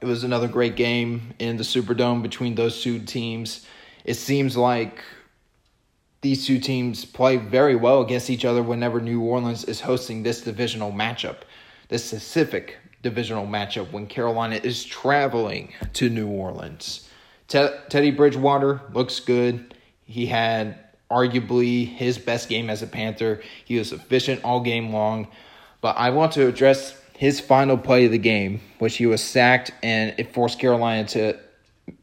It 0.00 0.06
was 0.06 0.24
another 0.24 0.48
great 0.48 0.74
game 0.74 1.34
in 1.38 1.58
the 1.58 1.64
Superdome 1.64 2.22
between 2.22 2.54
those 2.54 2.82
two 2.82 2.98
teams. 2.98 3.66
It 4.06 4.14
seems 4.14 4.56
like 4.56 5.04
these 6.22 6.46
two 6.46 6.58
teams 6.58 7.04
play 7.04 7.36
very 7.36 7.76
well 7.76 8.00
against 8.00 8.30
each 8.30 8.46
other 8.46 8.62
whenever 8.62 9.02
New 9.02 9.20
Orleans 9.20 9.64
is 9.64 9.82
hosting 9.82 10.22
this 10.22 10.40
divisional 10.40 10.90
matchup, 10.90 11.40
this 11.88 12.06
specific 12.06 12.78
divisional 13.02 13.46
matchup 13.46 13.92
when 13.92 14.06
Carolina 14.06 14.58
is 14.64 14.82
traveling 14.82 15.74
to 15.92 16.08
New 16.08 16.28
Orleans. 16.28 17.06
Te- 17.48 17.76
Teddy 17.90 18.12
Bridgewater 18.12 18.80
looks 18.94 19.20
good. 19.20 19.74
He 20.06 20.24
had 20.24 20.78
arguably 21.10 21.86
his 21.86 22.16
best 22.16 22.48
game 22.48 22.70
as 22.70 22.80
a 22.80 22.86
Panther. 22.86 23.42
He 23.66 23.76
was 23.76 23.92
efficient 23.92 24.42
all 24.42 24.60
game 24.60 24.90
long. 24.90 25.28
But 25.80 25.96
I 25.96 26.10
want 26.10 26.32
to 26.32 26.46
address 26.46 27.00
his 27.16 27.40
final 27.40 27.76
play 27.76 28.06
of 28.06 28.12
the 28.12 28.18
game, 28.18 28.60
which 28.78 28.96
he 28.96 29.06
was 29.06 29.22
sacked 29.22 29.72
and 29.82 30.14
it 30.18 30.32
forced 30.32 30.58
Carolina 30.58 31.06
to 31.08 31.38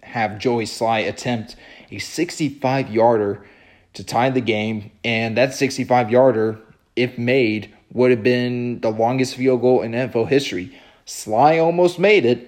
have 0.04 0.40
Joey 0.40 0.66
Slye 0.66 1.08
attempt 1.08 1.56
a 1.92 2.00
65 2.00 2.92
yarder 2.92 3.46
to 3.94 4.04
tie 4.04 4.30
the 4.30 4.42
game, 4.42 4.92
and 5.04 5.38
that 5.38 5.54
65 5.54 6.12
yarder, 6.12 6.60
if 6.96 7.18
made, 7.18 7.74
would 7.92 8.12
have 8.12 8.22
been 8.22 8.80
the 8.82 8.92
longest 8.92 9.36
field 9.36 9.62
goal 9.62 9.82
in 9.82 9.94
NFL 9.94 10.28
history. 10.28 10.78
Slye 11.06 11.64
almost 11.64 11.98
made 11.98 12.26
it. 12.26 12.48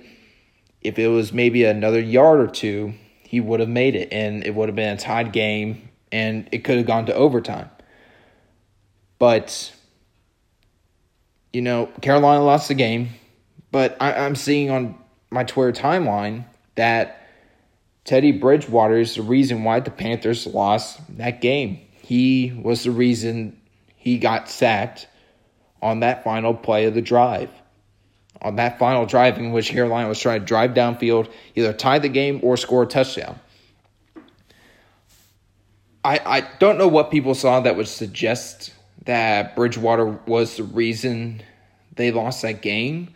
If 0.82 1.00
it 1.00 1.08
was 1.08 1.34
maybe 1.34 1.66
another 1.66 2.00
yard 2.00 2.40
or 2.40 2.48
two, 2.48 2.94
he 3.24 3.40
would 3.40 3.60
have 3.60 3.70
made 3.70 3.96
it, 3.96 4.10
and 4.12 4.46
it 4.46 4.54
would 4.54 4.70
have 4.70 4.76
been 4.76 4.94
a 4.94 4.98
tied 4.98 5.32
game, 5.32 5.90
and 6.12 6.48
it 6.52 6.64
could 6.64 6.78
have 6.78 6.86
gone 6.86 7.06
to 7.08 7.14
overtime. 7.16 7.70
But, 9.18 9.74
you 11.54 11.62
know, 11.62 11.88
Carolina 12.02 12.44
lost 12.44 12.68
the 12.68 12.74
game, 12.74 13.10
but 13.72 13.98
I, 14.00 14.14
I'm 14.14 14.36
seeing 14.36 14.70
on 14.70 14.96
my 15.32 15.44
Twitter 15.44 15.72
timeline 15.72 16.46
that 16.76 17.28
Teddy 18.06 18.32
Bridgewater 18.32 18.98
is 18.98 19.16
the 19.16 19.22
reason 19.22 19.64
why 19.64 19.80
the 19.80 19.92
Panthers 19.92 20.48
lost 20.48 21.00
that 21.18 21.42
game. 21.42 21.80
He 22.02 22.60
was 22.64 22.84
the 22.84 22.92
reason 22.92 23.60
he 23.96 24.18
got 24.18 24.50
sacked 24.50 25.08
on 25.82 26.00
that 26.00 26.24
final 26.24 26.54
play 26.54 26.86
of 26.86 26.94
the 26.94 27.02
drive. 27.02 27.52
On 28.42 28.56
that 28.56 28.80
final 28.80 29.06
drive 29.06 29.38
in 29.38 29.52
which 29.52 29.70
Carolina 29.70 30.08
was 30.08 30.20
trying 30.20 30.40
to 30.40 30.46
drive 30.46 30.72
downfield, 30.72 31.30
either 31.56 31.74
tie 31.74 32.00
the 32.00 32.10
game 32.10 32.40
or 32.42 32.58
score 32.58 32.84
a 32.84 32.88
touchdown. 32.88 33.38
I, 36.04 36.20
I 36.26 36.42
don't 36.60 36.78
know 36.78 36.88
what 36.88 37.12
people 37.12 37.36
saw 37.36 37.60
that 37.60 37.76
would 37.76 37.88
suggest 37.88 38.74
that 39.10 39.56
Bridgewater 39.56 40.06
was 40.06 40.58
the 40.58 40.64
reason 40.64 41.42
they 41.96 42.12
lost 42.12 42.44
that 42.44 42.62
game. 42.62 43.16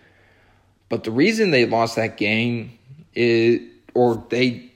But 0.89 1.03
the 1.03 1.11
reason 1.11 1.51
they 1.51 1.67
lost 1.67 1.97
that 1.97 2.17
game 2.17 2.79
is, 3.13 3.61
or 3.93 4.25
they 4.31 4.71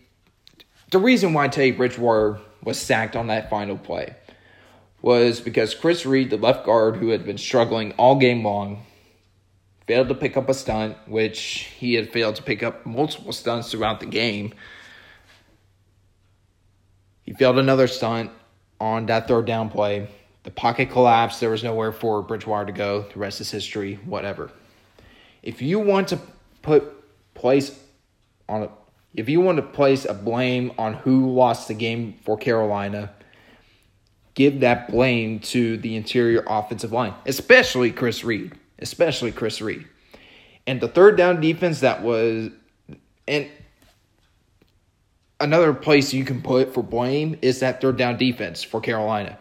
the 0.92 1.00
reason 1.00 1.34
why 1.34 1.48
Teddy 1.48 1.72
Bridgewater 1.72 2.40
was 2.64 2.78
sacked 2.78 3.16
on 3.16 3.28
that 3.28 3.50
final 3.50 3.80
play 3.80 4.16
was 5.02 5.42
because 5.42 5.74
Chris 5.74 6.06
Reed, 6.06 6.30
the 6.30 6.38
left 6.38 6.68
guard 6.68 6.98
who 6.98 7.10
had 7.10 7.26
been 7.26 7.40
struggling 7.40 7.94
all 7.94 8.18
game 8.20 8.44
long, 8.44 8.86
failed 9.88 10.10
to 10.10 10.16
pick 10.16 10.38
up 10.38 10.48
a 10.50 10.54
stunt, 10.54 10.98
which 11.08 11.68
he 11.80 11.96
had 11.96 12.14
failed 12.14 12.36
to 12.36 12.44
pick 12.44 12.62
up 12.62 12.86
multiple 12.86 13.34
stunts 13.34 13.72
throughout 13.72 14.02
the 14.02 14.06
game. 14.06 14.54
He 17.24 17.34
failed 17.34 17.58
another 17.58 17.88
stunt 17.88 18.30
on 18.80 19.08
that 19.08 19.28
third 19.28 19.48
down 19.48 19.72
play. 19.72 20.10
The 20.48 20.52
pocket 20.52 20.90
collapsed. 20.90 21.42
There 21.42 21.50
was 21.50 21.62
nowhere 21.62 21.92
for 21.92 22.22
Bridgewater 22.22 22.68
to 22.68 22.72
go. 22.72 23.02
The 23.02 23.20
rest 23.20 23.42
is 23.42 23.52
history, 23.52 24.00
whatever. 24.06 24.50
If 25.44 25.62
you 25.62 25.78
want 25.78 26.08
to 26.08 26.20
put 26.62 26.94
place 27.34 27.78
on 28.48 28.64
a 28.64 28.70
if 29.14 29.28
you 29.28 29.42
want 29.42 29.58
to 29.58 29.62
place 29.62 30.06
a 30.06 30.14
blame 30.14 30.72
on 30.78 30.94
who 30.94 31.34
lost 31.34 31.68
the 31.68 31.74
game 31.74 32.14
for 32.24 32.38
Carolina, 32.38 33.12
give 34.36 34.62
that 34.62 34.90
blame 34.90 35.42
to 35.42 35.76
the 35.80 35.98
interior 35.98 36.46
offensive 36.48 36.94
line, 36.94 37.14
especially 37.26 37.92
Chris 37.92 38.24
Reed. 38.24 38.54
Especially 38.80 39.34
Chris 39.34 39.60
Reed. 39.60 39.86
And 40.66 40.80
the 40.80 40.88
third 40.88 41.18
down 41.18 41.42
defense 41.42 41.82
that 41.82 42.04
was 42.04 42.52
and 43.28 43.50
another 45.42 45.74
place 45.74 46.14
you 46.14 46.24
can 46.24 46.42
put 46.42 46.74
for 46.74 46.82
blame 46.82 47.38
is 47.42 47.60
that 47.60 47.82
third 47.82 47.98
down 47.98 48.16
defense 48.16 48.64
for 48.64 48.80
Carolina. 48.80 49.38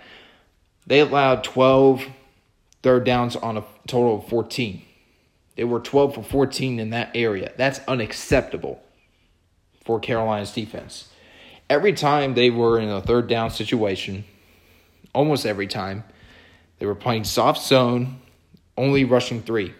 They 0.87 1.01
allowed 1.01 1.43
12 1.45 2.05
third 2.83 3.05
downs 3.05 3.37
on 3.37 3.57
a 3.57 3.65
total 3.87 4.19
of 4.19 4.29
14. 4.29 4.83
They 5.57 5.65
were 5.65 5.81
12 5.81 6.15
for 6.15 6.23
14 6.23 6.79
in 6.79 6.91
that 6.91 7.11
area. 7.15 7.53
That's 7.57 7.81
unacceptable 7.89 8.83
for 9.85 9.99
Carolina's 9.99 10.53
defense. 10.53 11.09
Every 11.69 11.93
time 11.93 12.35
they 12.35 12.51
were 12.51 12.79
in 12.79 12.89
a 12.89 13.01
third 13.01 13.29
down 13.29 13.51
situation, 13.51 14.25
almost 15.15 15.47
every 15.47 15.67
time, 15.67 16.05
they 16.79 16.87
were 16.87 16.95
playing 16.95 17.25
soft 17.25 17.67
zone, 17.67 18.21
only 18.77 19.05
rushing 19.05 19.43
three, 19.43 19.75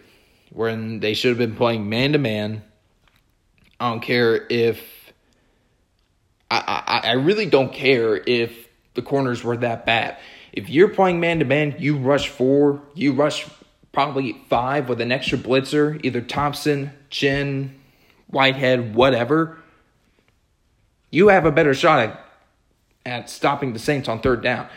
when 0.51 0.99
they 0.99 1.13
should 1.13 1.29
have 1.29 1.37
been 1.37 1.55
playing 1.55 1.87
man 1.87 2.13
to 2.13 2.17
man. 2.17 2.63
I 3.79 3.91
don't 3.91 4.01
care 4.01 4.45
if. 4.49 4.81
I, 6.49 7.01
I, 7.03 7.09
I 7.09 7.11
really 7.13 7.45
don't 7.45 7.73
care 7.73 8.15
if 8.15 8.67
the 8.95 9.01
corners 9.01 9.43
were 9.43 9.57
that 9.57 9.85
bad. 9.85 10.17
If 10.57 10.69
you're 10.69 10.89
playing 10.89 11.19
man 11.19 11.39
to 11.39 11.45
man, 11.45 11.75
you 11.77 11.97
rush 11.97 12.29
four, 12.29 12.81
you 12.95 13.13
rush 13.13 13.47
probably 13.91 14.41
five 14.49 14.89
with 14.89 14.99
an 15.01 15.11
extra 15.11 15.37
blitzer, 15.37 15.99
either 16.03 16.21
Thompson, 16.21 16.91
Chinn, 17.09 17.79
Whitehead, 18.27 18.95
whatever 18.95 19.57
you 21.09 21.29
have 21.29 21.45
a 21.45 21.51
better 21.51 21.73
shot 21.73 21.99
at, 21.99 22.25
at 23.05 23.29
stopping 23.29 23.73
the 23.73 23.79
Saints 23.79 24.07
on 24.09 24.19
third 24.19 24.41
down. 24.41 24.67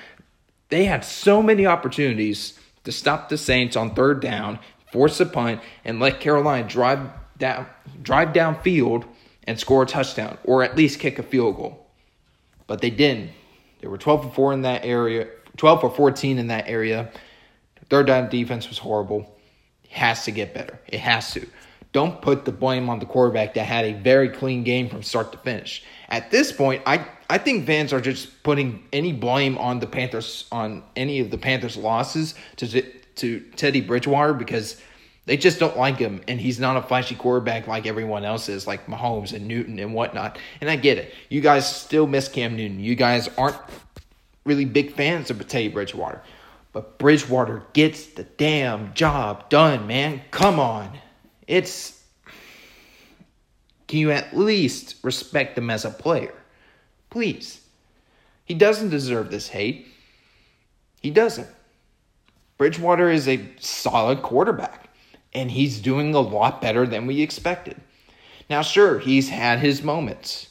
They 0.69 0.85
had 0.85 1.05
so 1.05 1.43
many 1.43 1.67
opportunities 1.67 2.59
to 2.85 2.93
stop 2.93 3.29
the 3.29 3.39
Saints 3.39 3.77
on 3.77 3.95
third 3.95 4.21
down, 4.21 4.59
force 4.93 5.21
a 5.21 5.27
punt, 5.27 5.61
and 5.85 6.01
let 6.01 6.21
Carolina 6.21 6.67
drive 6.67 7.11
down 7.39 7.67
drive 8.03 8.29
downfield 8.29 9.05
and 9.45 9.59
score 9.59 9.83
a 9.83 9.87
touchdown, 9.87 10.39
or 10.45 10.63
at 10.63 10.77
least 10.77 11.01
kick 11.01 11.19
a 11.19 11.23
field 11.23 11.57
goal. 11.57 11.87
But 12.67 12.81
they 12.81 12.91
didn't. 12.91 13.31
They 13.81 13.89
were 13.89 13.99
12 13.99 14.25
for 14.25 14.31
4 14.31 14.53
in 14.53 14.63
that 14.63 14.85
area, 14.85 15.27
12 15.61 15.83
for 15.83 15.91
14 15.91 16.39
in 16.39 16.47
that 16.47 16.67
area. 16.69 17.11
Third 17.91 18.07
down 18.07 18.31
defense 18.31 18.71
was 18.71 18.79
horrible. 18.79 19.37
It 19.85 19.91
has 19.91 20.25
to 20.25 20.31
get 20.31 20.55
better. 20.55 20.81
It 20.89 21.01
has 21.01 21.35
to. 21.35 21.47
Don't 21.93 22.23
put 22.23 22.47
the 22.47 22.53
blame 22.53 22.89
on 22.89 22.99
the 22.99 23.05
quarterback 23.05 23.53
that 23.55 23.65
had 23.65 23.85
a 23.85 23.93
very 23.93 24.31
clean 24.31 24.65
game 24.65 24.89
from 24.89 25.03
start 25.03 25.33
to 25.33 25.39
finish. 25.39 25.85
At 26.09 26.31
this 26.31 26.51
point, 26.51 26.83
I, 26.87 27.05
I 27.29 27.37
think 27.37 27.67
fans 27.67 27.93
are 27.93 28.01
just 28.01 28.43
putting 28.43 28.85
any 28.91 29.13
blame 29.13 29.59
on 29.59 29.81
the 29.81 29.87
Panthers 29.87 30.47
on 30.51 30.83
any 30.97 31.21
of 31.21 31.31
the 31.31 31.37
Panthers' 31.37 31.77
losses 31.77 32.35
to 32.57 32.83
to 33.17 33.41
Teddy 33.55 33.83
Bridgewater 33.83 34.33
because 34.33 34.81
they 35.27 35.37
just 35.37 35.61
don't 35.61 35.77
like 35.77 35.99
him, 35.99 36.23
and 36.27 36.41
he's 36.41 36.59
not 36.59 36.79
a 36.79 36.83
flashy 36.83 37.17
quarterback 37.17 37.67
like 37.67 37.87
everyone 37.87 38.25
else 38.25 38.49
is, 38.49 38.67
like 38.67 38.87
Mahomes 38.87 39.35
and 39.35 39.47
Newton 39.47 39.79
and 39.79 39.93
whatnot. 39.93 40.39
And 40.63 40.71
I 40.71 40.77
get 40.77 40.97
it. 40.97 41.15
You 41.29 41.43
guys 41.43 41.71
still 41.71 42.07
miss 42.07 42.29
Cam 42.29 42.57
Newton. 42.57 42.81
You 42.81 42.95
guys 42.95 43.29
aren't 43.37 43.59
really 44.45 44.65
big 44.65 44.93
fans 44.93 45.31
of 45.31 45.47
Teddy 45.47 45.69
Bridgewater. 45.69 46.23
But 46.73 46.99
Bridgewater 46.99 47.65
gets 47.73 48.07
the 48.07 48.25
damn 48.25 48.95
job 48.95 49.49
done, 49.49 49.87
man. 49.87 50.23
Come 50.31 50.61
on. 50.61 50.99
It's 51.47 52.01
can 53.91 53.99
you 53.99 54.13
at 54.13 54.37
least 54.37 54.95
respect 55.03 55.59
him 55.59 55.69
as 55.69 55.85
a 55.85 55.91
player? 55.91 56.33
Please. 57.11 57.61
He 58.45 58.55
doesn't 58.55 58.91
deserve 58.91 59.33
this 59.33 59.49
hate. 59.49 59.89
He 61.01 61.11
doesn't. 61.11 61.49
Bridgewater 62.57 63.11
is 63.11 63.27
a 63.27 63.49
solid 63.59 64.23
quarterback, 64.23 64.91
and 65.33 65.51
he's 65.51 65.81
doing 65.81 66.15
a 66.15 66.21
lot 66.21 66.63
better 66.63 66.87
than 66.87 67.09
we 67.09 67.21
expected. 67.21 67.81
Now, 68.49 68.63
sure, 68.63 69.01
he's 69.01 69.29
had 69.29 69.59
his 69.59 69.83
moments. 69.83 70.51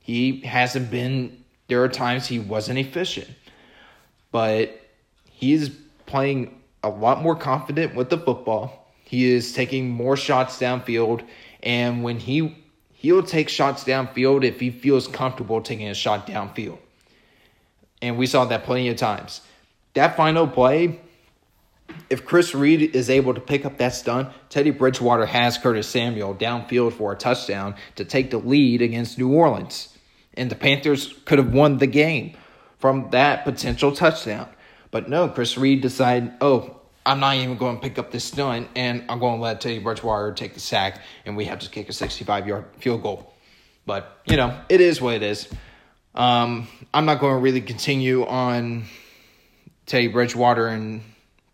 He 0.00 0.40
hasn't 0.40 0.90
been, 0.90 1.41
there 1.72 1.82
are 1.82 1.88
times 1.88 2.26
he 2.26 2.38
wasn't 2.38 2.78
efficient, 2.78 3.28
but 4.30 4.78
he's 5.24 5.70
playing 6.04 6.60
a 6.82 6.90
lot 6.90 7.22
more 7.22 7.34
confident 7.34 7.94
with 7.94 8.10
the 8.10 8.18
football. 8.18 8.92
He 9.04 9.32
is 9.32 9.54
taking 9.54 9.88
more 9.88 10.16
shots 10.16 10.58
downfield, 10.58 11.26
and 11.62 12.02
when 12.02 12.18
he 12.18 12.62
He'll 13.02 13.24
take 13.24 13.48
shots 13.48 13.82
downfield 13.82 14.44
if 14.44 14.60
he 14.60 14.70
feels 14.70 15.08
comfortable 15.08 15.60
taking 15.60 15.88
a 15.88 15.94
shot 15.94 16.24
downfield. 16.24 16.78
And 18.00 18.16
we 18.16 18.26
saw 18.26 18.44
that 18.44 18.62
plenty 18.62 18.90
of 18.90 18.96
times. 18.96 19.40
That 19.94 20.16
final 20.16 20.46
play, 20.46 21.00
if 22.08 22.24
Chris 22.24 22.54
Reed 22.54 22.94
is 22.94 23.10
able 23.10 23.34
to 23.34 23.40
pick 23.40 23.66
up 23.66 23.78
that 23.78 23.96
stun, 23.96 24.30
Teddy 24.50 24.70
Bridgewater 24.70 25.26
has 25.26 25.58
Curtis 25.58 25.88
Samuel 25.88 26.32
downfield 26.36 26.92
for 26.92 27.10
a 27.10 27.16
touchdown 27.16 27.74
to 27.96 28.04
take 28.04 28.30
the 28.30 28.38
lead 28.38 28.82
against 28.82 29.18
New 29.18 29.32
Orleans. 29.32 29.91
And 30.34 30.50
the 30.50 30.54
Panthers 30.54 31.12
could 31.24 31.38
have 31.38 31.52
won 31.52 31.78
the 31.78 31.86
game 31.86 32.36
from 32.78 33.10
that 33.10 33.44
potential 33.44 33.92
touchdown. 33.92 34.48
But 34.90 35.08
no, 35.08 35.28
Chris 35.28 35.56
Reed 35.56 35.80
decided, 35.80 36.32
oh, 36.40 36.80
I'm 37.04 37.20
not 37.20 37.36
even 37.36 37.56
going 37.56 37.76
to 37.76 37.82
pick 37.82 37.98
up 37.98 38.10
this 38.10 38.24
stunt, 38.24 38.68
and 38.76 39.04
I'm 39.08 39.18
going 39.18 39.38
to 39.38 39.42
let 39.42 39.60
Teddy 39.60 39.78
Bridgewater 39.78 40.32
take 40.32 40.54
the 40.54 40.60
sack, 40.60 41.00
and 41.26 41.36
we 41.36 41.46
have 41.46 41.60
to 41.60 41.70
kick 41.70 41.88
a 41.88 41.92
65 41.92 42.46
yard 42.46 42.64
field 42.78 43.02
goal. 43.02 43.32
But, 43.84 44.20
you 44.26 44.36
know, 44.36 44.58
it 44.68 44.80
is 44.80 45.00
what 45.00 45.14
it 45.14 45.22
is. 45.22 45.48
Um, 46.14 46.68
I'm 46.94 47.06
not 47.06 47.20
going 47.20 47.34
to 47.34 47.40
really 47.40 47.60
continue 47.60 48.24
on 48.24 48.84
Teddy 49.86 50.08
Bridgewater 50.08 50.68
and 50.68 51.02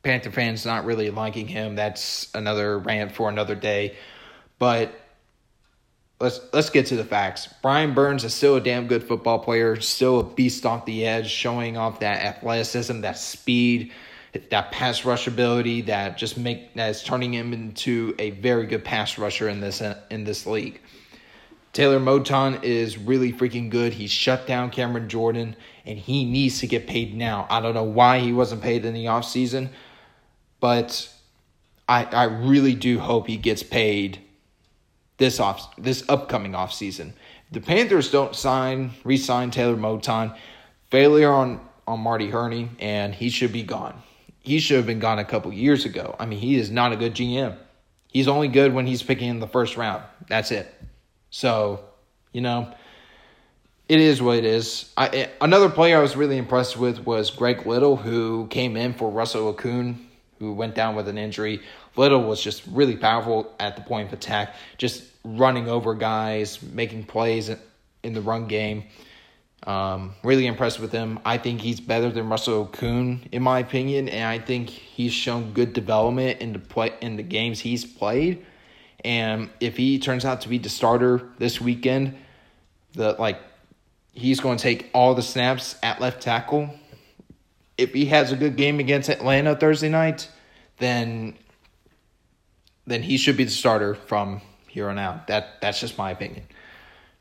Panther 0.03 0.31
fans 0.31 0.67
not 0.67 0.85
really 0.85 1.11
liking 1.11 1.49
him. 1.49 1.77
That's 1.77 2.29
another 2.35 2.79
rant 2.79 3.13
for 3.13 3.29
another 3.29 3.55
day. 3.55 3.97
But 4.59 4.93
let's 6.21 6.41
let's 6.53 6.71
get 6.71 6.87
to 6.87 6.97
the 6.97 7.05
facts. 7.05 7.49
Brian 7.63 7.95
Burns 7.95 8.25
is 8.25 8.35
still 8.35 8.57
a 8.57 8.61
damn 8.61 8.87
good 8.87 9.05
football 9.05 9.39
player, 9.39 9.81
still 9.81 10.21
a 10.21 10.25
beast 10.25 10.67
off 10.67 10.85
the 10.85 11.07
edge, 11.07 11.31
showing 11.31 11.77
off 11.77 12.01
that 12.01 12.23
athleticism, 12.23 13.01
that 13.03 13.19
speed, 13.19 13.93
that 14.51 14.73
pass 14.73 15.05
rush 15.05 15.27
ability 15.27 15.83
that 15.83 16.19
just 16.19 16.37
make 16.37 16.75
that 16.75 16.91
is 16.91 17.03
turning 17.03 17.33
him 17.33 17.53
into 17.53 18.15
a 18.19 18.31
very 18.31 18.67
good 18.67 18.85
pass 18.85 19.19
rusher 19.19 19.49
in 19.49 19.61
this 19.61 19.83
in 20.11 20.25
this 20.25 20.47
league. 20.47 20.81
Taylor 21.73 22.01
Moton 22.01 22.63
is 22.65 22.99
really 22.99 23.33
freaking 23.33 23.71
good. 23.71 23.93
He 23.93 24.07
shut 24.07 24.47
down 24.47 24.71
Cameron 24.71 25.09
Jordan 25.09 25.55
and 25.85 25.99
he 25.99 26.25
needs 26.25 26.61
to 26.61 26.67
get 26.67 26.87
paid 26.87 27.15
now. 27.15 27.47
I 27.51 27.61
don't 27.61 27.75
know 27.75 27.85
why 27.85 28.19
he 28.19 28.33
wasn't 28.33 28.63
paid 28.63 28.85
in 28.85 28.95
the 28.95 29.05
offseason, 29.05 29.69
but 30.61 31.13
I 31.89 32.05
I 32.05 32.25
really 32.25 32.75
do 32.75 32.99
hope 32.99 33.29
he 33.29 33.37
gets 33.37 33.63
paid 33.63 34.19
this 35.19 35.39
off 35.41 35.77
this 35.77 36.05
upcoming 36.09 36.53
offseason. 36.53 37.13
The 37.53 37.61
Panthers 37.61 38.11
don't 38.11 38.35
sign 38.35 38.93
re-sign 39.05 39.51
Taylor 39.51 39.77
Moton. 39.77 40.37
Failure 40.91 41.31
on 41.31 41.61
on 41.87 42.01
Marty 42.01 42.31
Hurney, 42.31 42.71
and 42.79 43.15
he 43.15 43.31
should 43.31 43.53
be 43.53 43.63
gone. 43.63 44.03
He 44.41 44.61
should 44.61 44.77
have 44.77 44.87
been 44.87 45.01
gone 45.01 45.19
a 45.19 45.25
couple 45.25 45.53
years 45.53 45.85
ago. 45.85 46.15
I 46.19 46.27
mean, 46.27 46.39
he 46.39 46.57
is 46.57 46.71
not 46.71 46.93
a 46.93 46.97
good 46.97 47.15
GM. 47.15 47.57
He's 48.09 48.29
only 48.29 48.49
good 48.49 48.73
when 48.73 48.87
he's 48.87 49.03
picking 49.03 49.29
in 49.29 49.41
the 49.41 49.47
first 49.47 49.77
round. 49.77 50.03
That's 50.29 50.51
it. 50.51 50.73
So, 51.31 51.81
you 52.33 52.41
know, 52.41 52.73
it 53.89 54.01
is 54.01 54.23
what 54.23 54.39
it 54.39 54.45
is. 54.45 54.91
I, 54.97 55.09
eh, 55.09 55.27
another 55.41 55.69
player 55.69 55.99
I 55.99 56.01
was 56.01 56.17
really 56.17 56.37
impressed 56.37 56.77
with 56.77 57.05
was 57.07 57.31
Greg 57.31 57.67
Little, 57.67 57.97
who 57.97 58.47
came 58.49 58.77
in 58.77 58.95
for 58.95 59.11
Russell 59.11 59.53
Okung, 59.53 59.97
who 60.39 60.53
went 60.53 60.75
down 60.75 60.95
with 60.95 61.09
an 61.09 61.19
injury. 61.19 61.61
Little 61.99 62.23
was 62.23 62.41
just 62.41 62.63
really 62.69 62.97
powerful 62.97 63.53
at 63.59 63.75
the 63.75 63.83
point 63.83 64.07
of 64.07 64.13
attack, 64.13 64.55
just 64.79 65.03
running 65.25 65.69
over 65.69 65.95
guys, 65.95 66.63
making 66.63 67.05
plays 67.05 67.51
in 68.05 68.13
the 68.13 68.21
run 68.21 68.47
game. 68.47 68.85
Um, 69.65 70.15
really 70.23 70.47
impressed 70.47 70.79
with 70.79 70.93
him. 70.93 71.19
I 71.25 71.39
think 71.39 71.61
he's 71.61 71.81
better 71.81 72.11
than 72.11 72.29
Russell 72.29 72.69
Okung, 72.69 73.27
in 73.33 73.43
my 73.43 73.59
opinion, 73.59 74.09
and 74.09 74.25
I 74.25 74.39
think 74.39 74.71
he's 74.71 75.13
shown 75.13 75.53
good 75.53 75.73
development 75.73 76.41
in 76.41 76.53
the 76.53 76.61
play 76.61 76.93
in 77.01 77.17
the 77.17 77.25
games 77.25 77.59
he's 77.59 77.85
played. 77.85 78.47
And 79.05 79.51
if 79.59 79.77
he 79.77 79.99
turns 79.99 80.25
out 80.25 80.43
to 80.43 80.49
be 80.49 80.59
the 80.59 80.69
starter 80.69 81.29
this 81.39 81.61
weekend, 81.61 82.17
the 82.93 83.17
like 83.19 83.41
he's 84.13 84.39
going 84.39 84.57
to 84.57 84.63
take 84.63 84.89
all 84.95 85.17
the 85.17 85.23
snaps 85.23 85.75
at 85.83 86.01
left 86.01 86.23
tackle. 86.23 86.71
If 87.77 87.93
he 87.93 88.07
has 88.07 88.31
a 88.31 88.37
good 88.37 88.57
game 88.57 88.79
against 88.79 89.09
Atlanta 89.09 89.57
Thursday 89.57 89.89
night, 89.89 90.31
then 90.79 91.37
then 92.89 93.03
he 93.03 93.17
should 93.17 93.37
be 93.37 93.45
the 93.45 93.51
starter 93.51 93.95
from 93.95 94.41
here 94.67 94.89
on 94.89 94.99
out. 94.99 95.27
That 95.27 95.61
that's 95.61 95.81
just 95.81 95.99
my 95.99 96.11
opinion. 96.11 96.45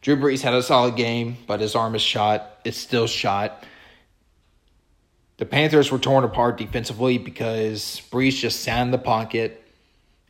Drew 0.01 0.15
Brees 0.15 0.41
had 0.41 0.53
a 0.53 0.63
solid 0.63 0.95
game, 0.95 1.37
but 1.47 1.59
his 1.59 1.75
arm 1.75 1.95
is 1.95 2.01
shot. 2.01 2.59
It's 2.63 2.77
still 2.77 3.07
shot. 3.07 3.65
The 5.37 5.45
Panthers 5.45 5.91
were 5.91 5.99
torn 5.99 6.23
apart 6.23 6.57
defensively 6.57 7.17
because 7.17 8.01
Brees 8.11 8.39
just 8.39 8.61
sat 8.61 8.81
in 8.81 8.91
the 8.91 8.97
pocket 8.97 9.63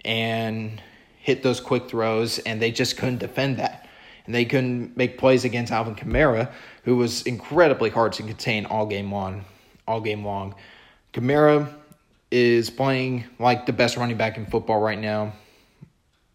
and 0.03 0.81
hit 1.19 1.43
those 1.43 1.59
quick 1.59 1.89
throws, 1.89 2.39
and 2.39 2.61
they 2.61 2.71
just 2.71 2.97
couldn't 2.97 3.19
defend 3.19 3.57
that. 3.57 3.87
And 4.25 4.35
they 4.35 4.45
couldn't 4.45 4.97
make 4.97 5.17
plays 5.17 5.45
against 5.45 5.71
Alvin 5.71 5.95
Kamara, 5.95 6.51
who 6.83 6.97
was 6.97 7.21
incredibly 7.23 7.89
hard 7.89 8.13
to 8.13 8.23
contain 8.23 8.65
all 8.65 8.85
game 8.85 9.11
long. 9.11 9.45
All 9.87 10.01
game 10.01 10.25
long. 10.25 10.55
Kamara 11.13 11.73
is 12.31 12.69
playing 12.69 13.25
like 13.39 13.65
the 13.65 13.73
best 13.73 13.97
running 13.97 14.17
back 14.17 14.37
in 14.37 14.45
football 14.45 14.79
right 14.79 14.99
now. 14.99 15.33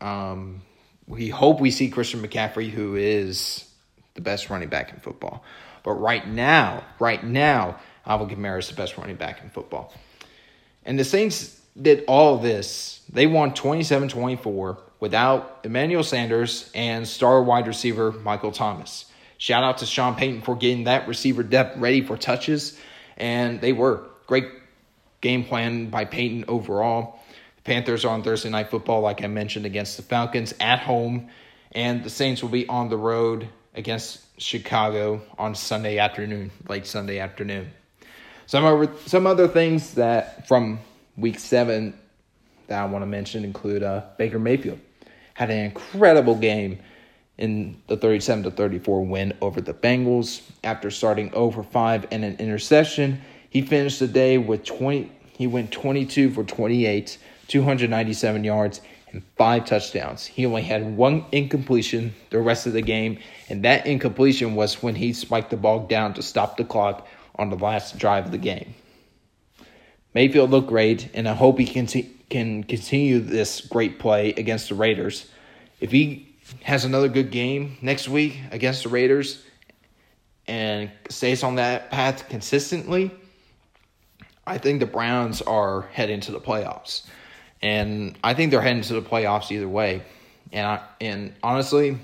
Um, 0.01 0.63
we 1.07 1.29
hope 1.29 1.61
we 1.61 1.71
see 1.71 1.91
Christian 1.91 2.23
McCaffrey, 2.23 2.71
who 2.71 2.97
is 2.97 3.69
the 4.15 4.21
best 4.21 4.51
running 4.51 4.69
back 4.69 4.93
in 4.93 5.01
football. 5.01 5.45
But 5.83 5.93
right 5.93 6.27
now, 6.27 6.85
right 6.99 7.23
now, 7.23 7.79
Alvin 8.07 8.29
Kamara 8.29 8.59
is 8.59 8.69
the 8.69 8.75
best 8.75 8.97
running 8.97 9.17
back 9.17 9.43
in 9.43 9.51
football. 9.51 9.93
And 10.85 10.99
the 10.99 11.05
Saints 11.05 11.61
did 11.81 12.05
all 12.07 12.39
this. 12.39 13.03
They 13.13 13.27
won 13.27 13.55
27 13.55 14.09
24 14.09 14.79
without 15.01 15.61
Emmanuel 15.65 16.03
Sanders 16.03 16.71
and 16.75 17.07
star 17.07 17.43
wide 17.43 17.67
receiver 17.67 18.13
Michael 18.13 18.53
Thomas. 18.53 19.07
Shout 19.39 19.65
out 19.65 19.79
to 19.79 19.87
Sean 19.87 20.15
Payton 20.15 20.43
for 20.43 20.55
getting 20.55 20.85
that 20.85 21.09
receiver 21.09 21.43
depth 21.43 21.77
ready 21.79 22.03
for 22.03 22.17
touches. 22.17 22.79
And 23.17 23.61
they 23.61 23.73
were. 23.73 24.05
Great 24.27 24.47
game 25.23 25.45
plan 25.45 25.89
by 25.89 26.05
Payton 26.05 26.45
overall. 26.49 27.21
The 27.57 27.63
Panthers 27.63 28.05
are 28.05 28.13
on 28.13 28.23
Thursday 28.23 28.51
Night 28.51 28.69
Football, 28.71 29.01
like 29.01 29.25
I 29.25 29.29
mentioned, 29.29 29.65
against 29.65 29.97
the 29.97 30.03
Falcons 30.03 30.53
at 30.61 30.81
home, 30.81 31.31
and 31.71 32.05
the 32.05 32.11
Saints 32.11 32.43
will 32.43 32.51
be 32.51 32.69
on 32.69 32.91
the 32.91 32.99
road 32.99 33.49
against 33.75 34.21
Chicago 34.39 35.23
on 35.39 35.55
Sunday 35.55 35.99
afternoon, 35.99 36.51
late 36.69 36.87
Sunday 36.87 37.19
afternoon. 37.19 37.71
Some 38.47 38.65
other, 38.65 38.93
some 39.07 39.27
other 39.27 39.49
things 39.49 39.95
that 39.95 40.47
from 40.47 40.81
Week 41.17 41.39
Seven 41.39 41.99
that 42.67 42.83
I 42.83 42.85
want 42.87 43.03
to 43.03 43.07
mention 43.07 43.45
include 43.45 43.83
uh, 43.83 44.03
Baker 44.19 44.39
Mayfield 44.39 44.81
had 45.35 45.51
an 45.51 45.65
incredible 45.65 46.35
game 46.35 46.79
in 47.39 47.81
the 47.87 47.97
37 47.97 48.45
to 48.45 48.51
34 48.51 49.07
win 49.07 49.33
over 49.41 49.61
the 49.61 49.73
Bengals 49.73 50.43
after 50.63 50.91
starting 50.91 51.33
over 51.33 51.63
5 51.63 52.09
and 52.11 52.25
an 52.25 52.37
interception. 52.37 53.23
He 53.53 53.61
finished 53.61 54.01
the 54.01 54.09
day 54.09 54.39
with 54.39 54.65
20 54.65 55.13
he 55.37 55.47
went 55.47 55.71
22 55.73 56.31
for 56.31 56.45
28 56.45 57.19
297 57.49 58.45
yards, 58.45 58.81
and 59.11 59.23
five 59.37 59.67
touchdowns. 59.67 60.25
He 60.25 60.47
only 60.47 60.63
had 60.63 60.97
one 60.97 61.27
incompletion 61.33 62.15
the 62.31 62.41
rest 62.41 62.67
of 62.67 62.73
the 62.73 62.81
game, 62.81 63.19
and 63.51 63.63
that 63.65 63.87
incompletion 63.87 64.55
was 64.55 64.83
when 64.83 64.95
he 64.95 65.13
spiked 65.13 65.51
the 65.51 65.59
ball 65.59 65.87
down 65.87 66.15
to 66.15 66.23
stop 66.23 66.57
the 66.57 66.65
clock 66.65 67.07
on 67.37 67.51
the 67.51 67.57
last 67.57 67.99
drive 67.99 68.25
of 68.25 68.31
the 68.31 68.39
game. 68.39 68.75
Mayfield 70.15 70.51
looked 70.51 70.69
great, 70.69 71.11
and 71.13 71.29
I 71.29 71.35
hope 71.35 71.59
he 71.59 71.67
can, 71.67 71.87
can 72.31 72.65
continue 72.65 73.21
this 73.21 73.61
great 73.61 73.99
play 73.99 74.31
against 74.31 74.71
the 74.71 74.75
Raiders. 74.75 75.27
If 75.79 75.91
he 75.91 76.35
has 76.63 76.87
another 76.87 77.09
good 77.09 77.31
game 77.31 77.77
next 77.83 78.09
week 78.09 78.39
against 78.51 78.85
the 78.85 78.89
Raiders 78.89 79.45
and 80.47 80.91
stays 81.11 81.43
on 81.43 81.57
that 81.57 81.91
path 81.91 82.31
consistently, 82.31 83.11
I 84.47 84.59
think 84.59 84.81
the 84.81 84.87
Browns 84.87 85.43
are 85.43 85.83
heading 85.93 86.21
to 86.21 86.33
the 86.33 86.41
playoffs 86.41 87.03
and 87.63 88.19
I 88.25 88.35
think 88.35 88.51
they're 88.51 88.61
heading 88.61 88.83
to 88.83 88.95
the 88.95 89.03
playoffs 89.03 89.51
either 89.51 89.69
way. 89.69 90.03
And 90.53 90.67
I, 90.67 90.83
and 91.01 91.33
honestly, 91.43 91.97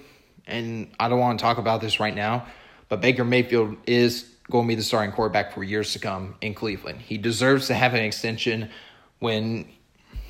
and 0.47 0.89
I 0.99 1.09
don't 1.09 1.19
want 1.19 1.39
to 1.39 1.43
talk 1.43 1.59
about 1.59 1.81
this 1.81 2.01
right 2.01 2.15
now, 2.15 2.47
but 2.89 3.01
Baker 3.01 3.25
Mayfield 3.25 3.77
is 3.87 4.35
going 4.51 4.67
to 4.67 4.69
be 4.69 4.75
the 4.77 4.83
starting 4.83 5.13
quarterback 5.13 5.53
for 5.53 5.63
years 5.65 5.93
to 5.93 5.99
come 5.99 6.37
in 6.41 6.55
Cleveland. 6.55 7.01
He 7.01 7.19
deserves 7.19 7.67
to 7.67 7.75
have 7.75 7.93
an 7.95 8.03
extension 8.03 8.71
when 9.19 9.67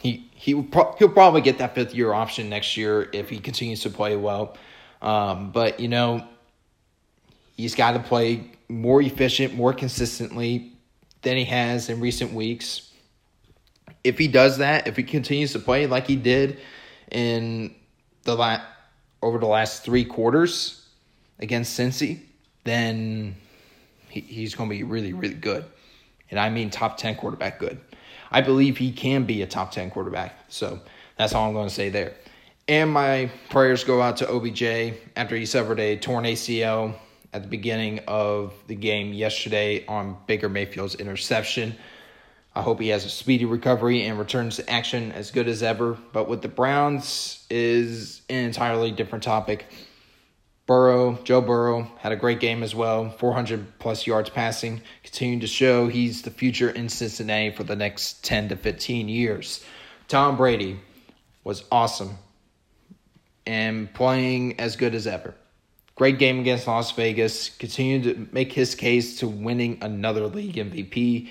he 0.00 0.28
he 0.32 0.52
he'll 0.52 1.08
probably 1.08 1.40
get 1.40 1.58
that 1.58 1.74
fifth 1.74 1.94
year 1.94 2.12
option 2.12 2.48
next 2.48 2.76
year 2.76 3.08
if 3.12 3.28
he 3.28 3.38
continues 3.38 3.82
to 3.82 3.90
play 3.90 4.16
well. 4.16 4.56
Um, 5.02 5.52
but 5.52 5.78
you 5.78 5.88
know, 5.88 6.26
he's 7.56 7.74
got 7.74 7.92
to 7.92 8.00
play 8.00 8.50
more 8.68 9.00
efficient, 9.00 9.54
more 9.54 9.72
consistently 9.72 10.72
than 11.22 11.36
he 11.36 11.44
has 11.44 11.88
in 11.88 12.00
recent 12.00 12.32
weeks 12.32 12.88
if 14.04 14.18
he 14.18 14.28
does 14.28 14.58
that, 14.58 14.86
if 14.86 14.96
he 14.96 15.02
continues 15.02 15.52
to 15.52 15.58
play 15.58 15.86
like 15.86 16.06
he 16.06 16.16
did 16.16 16.58
in 17.10 17.74
the 18.22 18.34
la- 18.34 18.62
over 19.22 19.38
the 19.38 19.46
last 19.46 19.84
three 19.84 20.04
quarters 20.04 20.86
against 21.38 21.78
Cincy, 21.78 22.20
then 22.64 23.36
he, 24.08 24.20
he's 24.20 24.54
going 24.54 24.68
to 24.68 24.74
be 24.74 24.82
really, 24.82 25.12
really 25.12 25.34
good. 25.34 25.64
And 26.30 26.38
I 26.38 26.50
mean 26.50 26.70
top 26.70 26.96
10 26.96 27.16
quarterback 27.16 27.58
good. 27.58 27.80
I 28.30 28.40
believe 28.40 28.76
he 28.76 28.92
can 28.92 29.24
be 29.24 29.42
a 29.42 29.46
top 29.46 29.72
10 29.72 29.90
quarterback. 29.90 30.38
So 30.48 30.80
that's 31.16 31.34
all 31.34 31.48
I'm 31.48 31.54
going 31.54 31.68
to 31.68 31.74
say 31.74 31.88
there. 31.88 32.14
And 32.68 32.90
my 32.90 33.30
prayers 33.48 33.84
go 33.84 34.02
out 34.02 34.18
to 34.18 34.30
OBJ 34.30 34.94
after 35.16 35.34
he 35.34 35.46
suffered 35.46 35.80
a 35.80 35.96
torn 35.96 36.24
ACL 36.24 36.94
at 37.32 37.42
the 37.42 37.48
beginning 37.48 38.00
of 38.08 38.54
the 38.66 38.74
game 38.74 39.12
yesterday 39.12 39.84
on 39.86 40.16
Baker 40.26 40.48
Mayfield's 40.48 40.94
interception. 40.94 41.74
I 42.54 42.62
hope 42.62 42.80
he 42.80 42.88
has 42.88 43.04
a 43.04 43.10
speedy 43.10 43.44
recovery 43.44 44.02
and 44.02 44.18
returns 44.18 44.56
to 44.56 44.68
action 44.68 45.12
as 45.12 45.30
good 45.30 45.48
as 45.48 45.62
ever. 45.62 45.96
But 46.12 46.28
with 46.28 46.42
the 46.42 46.48
Browns 46.48 47.46
is 47.50 48.22
an 48.28 48.44
entirely 48.46 48.90
different 48.90 49.22
topic. 49.24 49.66
Burrow, 50.66 51.18
Joe 51.24 51.40
Burrow, 51.40 51.90
had 51.98 52.12
a 52.12 52.16
great 52.16 52.40
game 52.40 52.62
as 52.62 52.74
well. 52.74 53.10
400 53.10 53.78
plus 53.78 54.06
yards 54.06 54.28
passing, 54.28 54.82
continuing 55.02 55.40
to 55.40 55.46
show 55.46 55.88
he's 55.88 56.22
the 56.22 56.30
future 56.30 56.68
in 56.68 56.88
Cincinnati 56.88 57.50
for 57.50 57.64
the 57.64 57.76
next 57.76 58.22
10 58.24 58.50
to 58.50 58.56
15 58.56 59.08
years. 59.08 59.64
Tom 60.08 60.36
Brady 60.36 60.78
was 61.42 61.64
awesome 61.72 62.18
and 63.46 63.92
playing 63.94 64.60
as 64.60 64.76
good 64.76 64.94
as 64.94 65.06
ever. 65.06 65.34
Great 65.98 66.20
game 66.20 66.38
against 66.38 66.68
Las 66.68 66.92
Vegas. 66.92 67.48
Continued 67.48 68.04
to 68.04 68.28
make 68.32 68.52
his 68.52 68.76
case 68.76 69.18
to 69.18 69.26
winning 69.26 69.78
another 69.82 70.28
league 70.28 70.54
MVP 70.54 71.28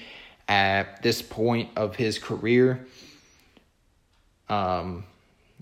at 0.49 1.01
this 1.01 1.21
point 1.21 1.69
of 1.77 1.95
his 1.95 2.19
career. 2.19 2.85
Um, 4.49 5.05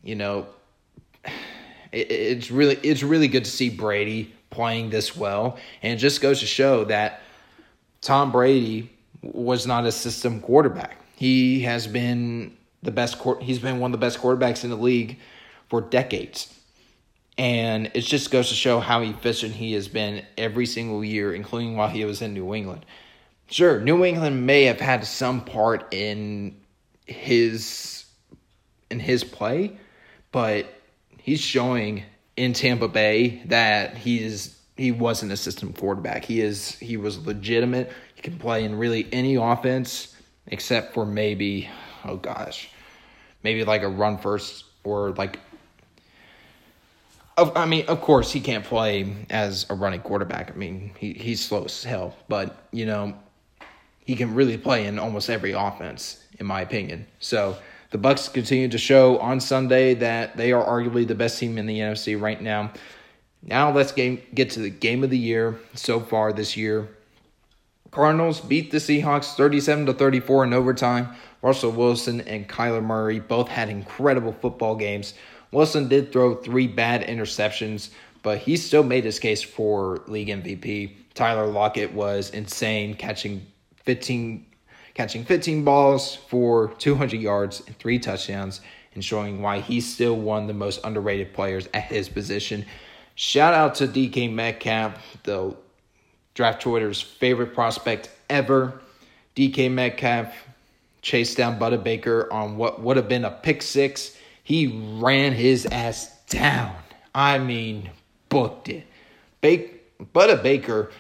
you 0.04 0.16
know, 0.16 0.48
it, 1.92 2.10
it's 2.10 2.50
really 2.50 2.80
it's 2.82 3.04
really 3.04 3.28
good 3.28 3.46
to 3.46 3.52
see 3.52 3.70
Brady 3.70 4.34
playing 4.50 4.90
this 4.90 5.16
well, 5.16 5.60
and 5.84 5.94
it 5.94 5.98
just 5.98 6.20
goes 6.20 6.40
to 6.40 6.48
show 6.48 6.84
that 6.86 7.22
Tom 8.02 8.32
Brady 8.32 8.90
was 9.22 9.68
not 9.68 9.86
a 9.86 9.92
system 9.92 10.42
quarterback. 10.42 10.98
He 11.16 11.60
has 11.62 11.86
been 11.86 12.58
the 12.82 12.90
best. 12.90 13.18
He's 13.40 13.60
been 13.60 13.78
one 13.78 13.94
of 13.94 14.00
the 14.00 14.04
best 14.04 14.18
quarterbacks 14.18 14.64
in 14.64 14.72
the 14.72 14.76
league 14.76 15.20
for 15.70 15.80
decades. 15.80 16.52
And 17.38 17.92
it 17.94 18.02
just 18.02 18.32
goes 18.32 18.50
to 18.50 18.56
show 18.56 18.80
how 18.80 19.02
efficient 19.02 19.54
he 19.54 19.74
has 19.74 19.88
been 19.88 20.26
every 20.38 20.66
single 20.66 21.04
year, 21.04 21.34
including 21.34 21.76
while 21.76 21.90
he 21.90 22.06
was 22.06 22.22
in 22.22 22.34
New 22.34 22.54
England. 22.54 22.86
Sure, 23.48 23.80
New 23.80 24.06
England 24.06 24.46
may 24.46 24.64
have 24.64 24.80
had 24.80 25.06
some 25.06 25.44
part 25.44 25.94
in 25.94 26.56
his 27.06 28.06
in 28.90 29.00
his 29.00 29.24
play, 29.24 29.78
but 30.32 30.66
he's 31.18 31.42
showing 31.42 32.04
in 32.38 32.54
Tampa 32.54 32.88
Bay 32.88 33.42
that 33.46 33.98
he's 33.98 34.60
he 34.78 34.92
wasn't 34.92 35.32
a 35.32 35.38
system 35.38 35.74
quarterback. 35.74 36.26
He 36.26 36.42
is 36.42 36.78
he 36.80 36.98
was 36.98 37.26
legitimate. 37.26 37.92
He 38.16 38.22
can 38.22 38.38
play 38.38 38.64
in 38.64 38.76
really 38.76 39.08
any 39.12 39.36
offense 39.36 40.16
except 40.48 40.94
for 40.94 41.06
maybe 41.06 41.70
oh 42.04 42.18
gosh, 42.18 42.70
maybe 43.44 43.64
like 43.64 43.84
a 43.84 43.88
run 43.88 44.18
first 44.18 44.66
or 44.84 45.12
like 45.12 45.40
of, 47.38 47.56
I 47.56 47.66
mean, 47.66 47.86
of 47.88 48.02
course, 48.02 48.32
he 48.32 48.40
can't 48.40 48.64
play 48.64 49.14
as 49.30 49.66
a 49.70 49.76
running 49.76 50.02
quarterback. 50.02 50.52
I 50.52 50.56
mean, 50.56 50.92
he, 50.98 51.14
he's 51.14 51.44
slow 51.44 51.66
as 51.66 51.84
hell, 51.84 52.16
but 52.28 52.58
you 52.72 52.86
know, 52.86 53.18
he 54.06 54.16
can 54.16 54.36
really 54.36 54.58
play 54.58 54.86
in 54.86 55.00
almost 55.00 55.30
every 55.30 55.52
offense, 55.52 56.24
in 56.40 56.46
my 56.46 56.62
opinion. 56.62 57.08
So 57.20 57.58
the 57.92 57.98
Bucs 57.98 58.32
continue 58.32 58.68
to 58.70 58.78
show 58.78 59.18
on 59.20 59.40
Sunday 59.40 59.96
that 59.96 60.38
they 60.38 60.52
are 60.52 60.64
arguably 60.64 61.08
the 61.08 61.16
best 61.16 61.40
team 61.40 61.58
in 61.58 61.66
the 61.66 61.80
NFC 61.80 62.20
right 62.20 62.42
now. 62.42 62.72
Now 63.42 63.72
let's 63.72 63.92
game, 63.92 64.22
get 64.34 64.52
to 64.52 64.60
the 64.60 64.70
game 64.70 65.04
of 65.04 65.10
the 65.10 65.18
year 65.18 65.60
so 65.74 66.00
far 66.00 66.34
this 66.34 66.56
year. 66.56 66.90
Cardinals 67.92 68.42
beat 68.42 68.72
the 68.72 68.78
Seahawks 68.78 69.36
37 69.36 69.86
to 69.86 69.94
34 69.94 70.46
in 70.46 70.54
overtime. 70.54 71.16
Russell 71.42 71.72
Wilson 71.72 72.22
and 72.22 72.50
Kyler 72.50 72.84
Murray 72.84 73.20
both 73.20 73.48
had 73.48 73.70
incredible 73.70 74.34
football 74.34 74.76
games. 74.76 75.14
Wilson 75.52 75.88
did 75.88 76.12
throw 76.12 76.36
three 76.36 76.68
bad 76.68 77.08
interceptions, 77.08 77.90
but 78.24 78.40
he 78.40 78.58
still 78.58 78.84
made 78.84 79.04
his 79.04 79.20
case 79.20 79.42
for 79.42 80.02
league 80.08 80.28
MVP. 80.28 80.92
Tyler 81.14 81.48
Lockett 81.48 81.94
was 81.94 82.30
insane, 82.32 82.96
catching 82.96 83.46
15 83.84 84.46
catching 84.96 85.26
15 85.26 85.66
balls 85.66 86.16
for 86.16 86.70
200 86.78 87.20
yards 87.20 87.62
and 87.68 87.78
three 87.78 88.00
touchdowns 88.00 88.62
and 88.94 89.04
showing 89.04 89.42
why 89.42 89.60
he's 89.60 89.94
still 89.94 90.16
one 90.16 90.44
of 90.44 90.48
the 90.48 90.54
most 90.54 90.80
underrated 90.86 91.34
players 91.34 91.68
at 91.74 91.84
his 91.84 92.08
position. 92.08 92.66
Shout 93.16 93.54
out 93.54 93.76
to 93.76 93.88
DK 93.88 94.32
Metcalf, 94.34 94.94
the 95.24 95.56
draft 96.34 96.62
Twitter's 96.62 97.02
favorite 97.02 97.54
prospect 97.54 98.10
ever. 98.30 98.82
DK 99.36 99.70
Metcalf 99.70 100.34
chased 101.02 101.38
down 101.38 101.60
Budda 101.60 101.84
Baker 101.84 102.32
on 102.32 102.58
what 102.58 102.82
would 102.82 102.98
have 102.98 103.10
been 103.10 103.26
a 103.26 103.32
pick 103.32 103.62
six 103.62 104.18
he 104.46 105.00
ran 105.02 105.34
his 105.34 105.66
ass 105.66 106.16
down. 106.28 106.76
I 107.16 107.40
mean, 107.40 107.90
booked 108.30 108.70
it. 108.70 108.86
Bake, 109.42 109.98
Budda 110.14 110.42
Baker, 110.42 110.92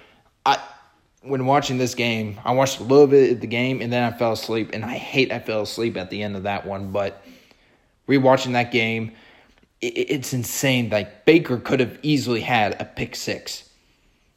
I 0.43 0.59
when 1.21 1.45
watching 1.45 1.77
this 1.77 1.93
game, 1.93 2.39
I 2.43 2.53
watched 2.53 2.79
a 2.79 2.83
little 2.83 3.05
bit 3.05 3.33
of 3.33 3.41
the 3.41 3.47
game 3.47 3.81
and 3.81 3.93
then 3.93 4.01
I 4.01 4.17
fell 4.17 4.33
asleep. 4.33 4.71
And 4.73 4.83
I 4.83 4.95
hate 4.95 5.31
I 5.31 5.37
fell 5.37 5.61
asleep 5.61 5.95
at 5.95 6.09
the 6.09 6.23
end 6.23 6.35
of 6.35 6.43
that 6.43 6.65
one. 6.65 6.91
But 6.91 7.23
rewatching 8.09 8.53
that 8.53 8.71
game, 8.71 9.11
it, 9.79 9.93
it's 9.93 10.33
insane. 10.33 10.89
Like 10.89 11.25
Baker 11.25 11.57
could 11.57 11.79
have 11.79 11.99
easily 12.01 12.41
had 12.41 12.81
a 12.81 12.85
pick 12.85 13.15
six, 13.15 13.69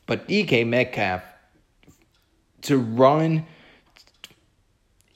but 0.04 0.28
DK 0.28 0.66
Metcalf 0.66 1.22
to 2.62 2.76
run, 2.76 3.46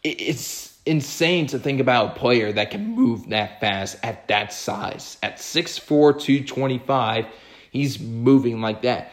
it, 0.02 0.18
it's 0.18 0.71
insane 0.84 1.46
to 1.48 1.58
think 1.58 1.80
about 1.80 2.16
a 2.16 2.20
player 2.20 2.52
that 2.52 2.70
can 2.70 2.94
move 2.94 3.28
that 3.28 3.60
fast 3.60 3.98
at 4.02 4.28
that 4.28 4.52
size. 4.52 5.16
At 5.22 5.38
6'4, 5.38 5.86
225, 6.20 7.26
he's 7.70 8.00
moving 8.00 8.60
like 8.60 8.82
that. 8.82 9.12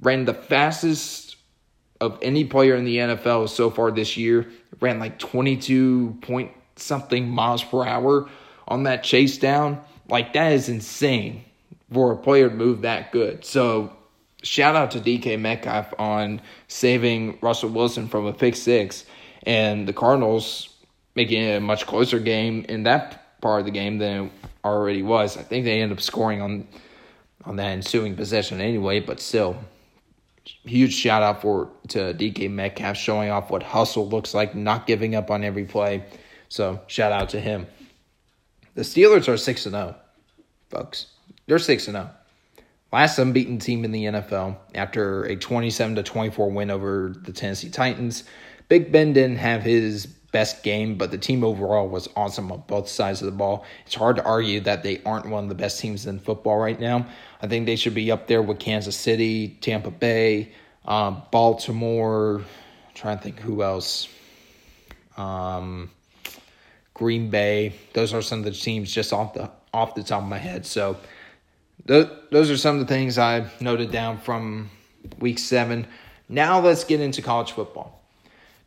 Ran 0.00 0.24
the 0.24 0.34
fastest 0.34 1.36
of 2.00 2.18
any 2.22 2.44
player 2.44 2.74
in 2.74 2.84
the 2.84 2.96
NFL 2.96 3.48
so 3.48 3.70
far 3.70 3.90
this 3.90 4.16
year. 4.16 4.50
Ran 4.80 4.98
like 4.98 5.18
22 5.18 6.18
point 6.22 6.50
something 6.76 7.28
miles 7.28 7.62
per 7.62 7.84
hour 7.84 8.28
on 8.66 8.84
that 8.84 9.04
chase 9.04 9.38
down. 9.38 9.80
Like, 10.08 10.32
that 10.32 10.52
is 10.52 10.68
insane 10.68 11.44
for 11.92 12.12
a 12.12 12.16
player 12.16 12.48
to 12.48 12.54
move 12.54 12.82
that 12.82 13.12
good. 13.12 13.44
So, 13.44 13.92
shout 14.42 14.74
out 14.74 14.90
to 14.92 15.00
DK 15.00 15.38
Metcalf 15.38 15.94
on 15.98 16.40
saving 16.66 17.38
Russell 17.40 17.70
Wilson 17.70 18.08
from 18.08 18.26
a 18.26 18.32
pick 18.32 18.56
six. 18.56 19.04
And 19.44 19.86
the 19.86 19.92
Cardinals 19.92 20.71
making 21.14 21.42
it 21.42 21.56
a 21.56 21.60
much 21.60 21.86
closer 21.86 22.18
game 22.18 22.64
in 22.68 22.84
that 22.84 23.40
part 23.40 23.60
of 23.60 23.66
the 23.66 23.72
game 23.72 23.98
than 23.98 24.26
it 24.26 24.32
already 24.64 25.02
was. 25.02 25.36
I 25.36 25.42
think 25.42 25.64
they 25.64 25.80
end 25.80 25.92
up 25.92 26.00
scoring 26.00 26.40
on 26.40 26.66
on 27.44 27.56
that 27.56 27.70
ensuing 27.70 28.14
possession 28.14 28.60
anyway, 28.60 29.00
but 29.00 29.18
still, 29.18 29.56
huge 30.64 30.94
shout 30.94 31.22
out 31.22 31.42
for 31.42 31.70
to 31.88 32.14
DK 32.14 32.50
Metcalf 32.50 32.96
showing 32.96 33.30
off 33.30 33.50
what 33.50 33.62
hustle 33.62 34.08
looks 34.08 34.32
like, 34.32 34.54
not 34.54 34.86
giving 34.86 35.14
up 35.14 35.30
on 35.30 35.44
every 35.44 35.64
play. 35.64 36.04
So 36.48 36.80
shout 36.86 37.12
out 37.12 37.30
to 37.30 37.40
him. 37.40 37.66
The 38.74 38.82
Steelers 38.82 39.28
are 39.28 39.36
six 39.36 39.66
and 39.66 39.74
zero, 39.74 39.96
oh, 39.96 40.44
folks. 40.70 41.06
They're 41.46 41.58
six 41.58 41.88
and 41.88 41.96
zero. 41.96 42.10
Oh. 42.12 42.16
Last 42.92 43.18
unbeaten 43.18 43.58
team 43.58 43.84
in 43.84 43.92
the 43.92 44.04
NFL 44.04 44.56
after 44.74 45.24
a 45.24 45.34
27 45.34 45.96
to 45.96 46.02
24 46.02 46.50
win 46.50 46.70
over 46.70 47.14
the 47.22 47.32
Tennessee 47.32 47.70
Titans. 47.70 48.24
Big 48.68 48.92
Ben 48.92 49.14
didn't 49.14 49.38
have 49.38 49.62
his 49.62 50.08
best 50.32 50.62
game, 50.62 50.96
but 50.96 51.10
the 51.10 51.18
team 51.18 51.44
overall 51.44 51.88
was 51.88 52.08
awesome 52.16 52.50
on 52.50 52.64
both 52.66 52.88
sides 52.88 53.20
of 53.20 53.26
the 53.26 53.32
ball. 53.32 53.64
It's 53.86 53.94
hard 53.94 54.16
to 54.16 54.24
argue 54.24 54.60
that 54.60 54.82
they 54.82 55.02
aren't 55.04 55.28
one 55.28 55.44
of 55.44 55.48
the 55.48 55.54
best 55.54 55.78
teams 55.78 56.06
in 56.06 56.18
football 56.18 56.56
right 56.56 56.80
now. 56.80 57.06
I 57.40 57.46
think 57.46 57.66
they 57.66 57.76
should 57.76 57.94
be 57.94 58.10
up 58.10 58.26
there 58.26 58.42
with 58.42 58.58
Kansas 58.58 58.96
City, 58.96 59.56
Tampa 59.60 59.90
Bay, 59.90 60.52
um, 60.86 61.22
Baltimore. 61.30 62.38
I'm 62.38 62.94
trying 62.94 63.18
to 63.18 63.22
think 63.22 63.40
who 63.40 63.62
else. 63.62 64.08
Um, 65.16 65.90
Green 66.94 67.30
Bay. 67.30 67.74
Those 67.92 68.14
are 68.14 68.22
some 68.22 68.40
of 68.40 68.44
the 68.44 68.52
teams 68.52 68.92
just 68.92 69.12
off 69.12 69.34
the 69.34 69.50
off 69.74 69.94
the 69.94 70.02
top 70.02 70.22
of 70.22 70.28
my 70.28 70.38
head. 70.38 70.66
So 70.66 70.98
th- 71.86 72.08
those 72.30 72.50
are 72.50 72.56
some 72.56 72.78
of 72.78 72.86
the 72.86 72.92
things 72.92 73.18
I 73.18 73.48
noted 73.60 73.90
down 73.90 74.18
from 74.18 74.70
week 75.18 75.38
seven. 75.38 75.86
Now 76.28 76.60
let's 76.60 76.84
get 76.84 77.00
into 77.00 77.22
college 77.22 77.52
football. 77.52 78.01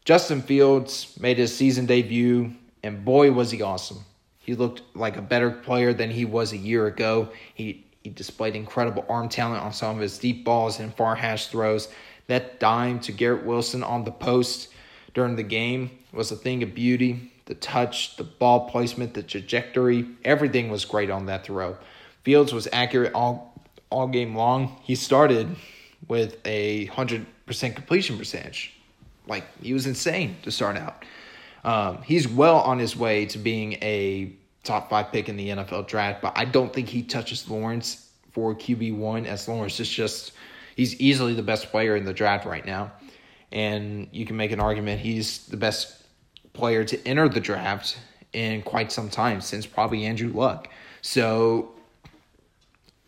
Justin 0.06 0.44
Fields 0.44 1.18
made 1.20 1.39
his 1.39 1.56
season 1.56 1.88
debut, 1.88 2.54
and 2.84 3.04
boy, 3.04 3.32
was 3.32 3.50
he 3.50 3.63
awesome. 3.63 4.06
He 4.38 4.54
looked 4.54 4.84
like 4.96 5.18
a 5.18 5.22
better 5.22 5.50
player 5.50 5.94
than 5.94 6.12
he 6.12 6.26
was 6.26 6.54
a 6.54 6.58
year 6.58 6.86
ago. 6.86 7.30
He, 7.56 7.88
he 8.04 8.12
displayed 8.12 8.56
incredible 8.56 9.04
arm 9.10 9.30
talent 9.30 9.63
on 9.63 9.74
some 9.74 9.96
of 9.96 10.02
his 10.04 10.20
deep 10.20 10.46
balls 10.46 10.80
and 10.80 10.94
far 10.94 11.15
hash 11.15 11.48
throws. 11.48 11.88
That 12.28 12.60
dime 12.60 13.00
to 13.00 13.12
Garrett 13.12 13.48
Wilson 13.48 13.82
on 13.82 14.04
the 14.04 14.12
post 14.12 14.70
during 15.15 15.38
the 15.38 15.44
game 15.44 15.89
was 16.13 16.32
a 16.32 16.36
thing 16.36 16.62
of 16.62 16.76
beauty. 16.76 17.32
The 17.46 17.56
touch, 17.56 18.15
the 18.18 18.24
ball 18.24 18.70
placement, 18.70 19.15
the 19.15 19.24
trajectory, 19.24 20.06
everything 20.24 20.70
was 20.70 20.86
great 20.86 21.10
on 21.10 21.26
that 21.26 21.46
throw. 21.46 21.78
Fields 22.24 22.54
was 22.54 22.68
accurate 22.72 23.13
all 23.13 23.54
all 23.89 24.08
game 24.08 24.36
long. 24.36 24.80
He 24.84 24.94
started 24.94 25.56
with 26.08 26.38
a 26.46 26.88
100% 26.88 27.26
completion 27.76 28.18
percentage. 28.18 28.75
Like 29.28 29.46
he 29.62 29.74
was 29.74 29.86
insane 29.86 30.38
to 30.44 30.52
start 30.52 30.78
out. 30.78 31.04
Um, 31.64 32.02
he's 32.04 32.28
well 32.28 32.58
on 32.58 32.78
his 32.78 32.96
way 32.96 33.26
to 33.28 33.40
being 33.40 33.74
a 33.82 34.34
top 34.64 34.90
five 34.90 35.12
pick 35.12 35.30
in 35.30 35.38
the 35.38 35.50
NFL 35.50 35.88
draft, 35.88 36.22
but 36.22 36.34
I 36.36 36.46
don't 36.46 36.72
think 36.72 36.90
he 36.90 37.02
touches 37.04 37.50
Lawrence 37.50 38.10
for 38.32 38.54
QB1 38.54 39.26
as 39.26 39.48
Lawrence 39.48 39.80
is 39.80 39.90
just, 39.90 40.34
he's 40.76 41.00
easily 41.00 41.34
the 41.34 41.44
best 41.44 41.72
player 41.72 41.96
in 41.96 42.06
the 42.06 42.14
draft 42.14 42.46
right 42.46 42.66
now. 42.66 42.92
And 43.52 44.10
you 44.12 44.26
can 44.26 44.36
make 44.36 44.52
an 44.52 44.60
argument 44.60 45.00
he's 45.00 45.48
the 45.48 45.58
best 45.58 46.04
player 46.54 46.84
to 46.84 47.08
enter 47.08 47.30
the 47.30 47.40
draft 47.40 47.98
in 48.34 48.62
quite 48.62 48.92
some 48.92 49.10
time 49.10 49.42
since 49.42 49.66
probably 49.66 50.06
Andrew 50.06 50.32
Luck. 50.32 50.68
So 51.02 51.76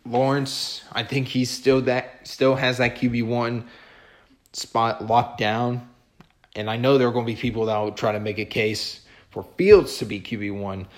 Lawrence, 0.06 0.82
I 0.92 1.02
think 1.02 1.28
he's 1.28 1.50
still 1.50 1.82
that 1.82 2.26
still 2.26 2.54
has 2.54 2.78
that 2.78 2.96
QB 2.96 3.26
one 3.26 3.66
spot 4.52 5.06
locked 5.06 5.38
down. 5.38 5.87
And 6.58 6.68
I 6.68 6.76
know 6.76 6.98
there 6.98 7.06
are 7.06 7.12
going 7.12 7.24
to 7.24 7.32
be 7.32 7.40
people 7.40 7.66
that 7.66 7.78
will 7.78 7.92
try 7.92 8.10
to 8.10 8.18
make 8.18 8.38
a 8.40 8.44
case 8.44 9.02
for 9.30 9.44
Fields 9.56 9.98
to 9.98 10.04
be 10.04 10.20
QB 10.20 10.58
one, 10.58 10.88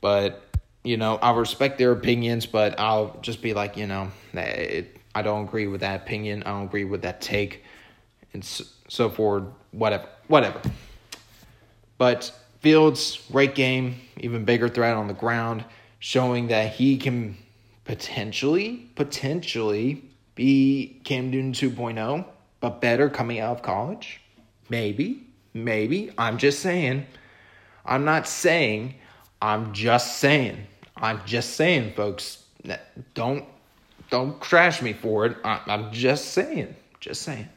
but 0.00 0.42
you 0.82 0.96
know 0.96 1.16
I 1.18 1.30
respect 1.32 1.78
their 1.78 1.92
opinions, 1.92 2.46
but 2.46 2.80
I'll 2.80 3.16
just 3.22 3.40
be 3.40 3.54
like, 3.54 3.76
you 3.76 3.86
know, 3.86 4.10
it, 4.32 4.96
I 5.14 5.22
don't 5.22 5.44
agree 5.44 5.68
with 5.68 5.82
that 5.82 6.02
opinion. 6.02 6.42
I 6.42 6.50
don't 6.50 6.64
agree 6.64 6.84
with 6.84 7.02
that 7.02 7.20
take, 7.20 7.62
and 8.32 8.44
so, 8.44 8.64
so 8.88 9.08
forth. 9.08 9.44
Whatever, 9.70 10.08
whatever. 10.26 10.60
But 11.96 12.32
Fields, 12.58 13.24
great 13.30 13.54
game, 13.54 14.00
even 14.16 14.44
bigger 14.44 14.68
threat 14.68 14.96
on 14.96 15.06
the 15.06 15.14
ground, 15.14 15.64
showing 16.00 16.48
that 16.48 16.72
he 16.72 16.96
can 16.96 17.36
potentially, 17.84 18.90
potentially 18.96 20.02
be 20.34 21.00
Cam 21.04 21.30
Newton 21.30 21.52
2.0, 21.52 22.24
but 22.58 22.80
better 22.80 23.08
coming 23.08 23.38
out 23.38 23.58
of 23.58 23.62
college. 23.62 24.20
Maybe, 24.68 25.26
maybe. 25.52 26.10
I'm 26.18 26.38
just 26.38 26.60
saying. 26.60 27.06
I'm 27.84 28.04
not 28.04 28.26
saying. 28.26 28.94
I'm 29.42 29.72
just 29.72 30.18
saying. 30.18 30.66
I'm 30.96 31.20
just 31.26 31.54
saying, 31.54 31.92
folks. 31.94 32.44
Don't 33.14 33.44
don't 34.10 34.40
trash 34.40 34.80
me 34.80 34.92
for 34.92 35.26
it. 35.26 35.36
I'm 35.44 35.92
just 35.92 36.26
saying. 36.32 36.74
Just 37.00 37.22
saying. 37.22 37.48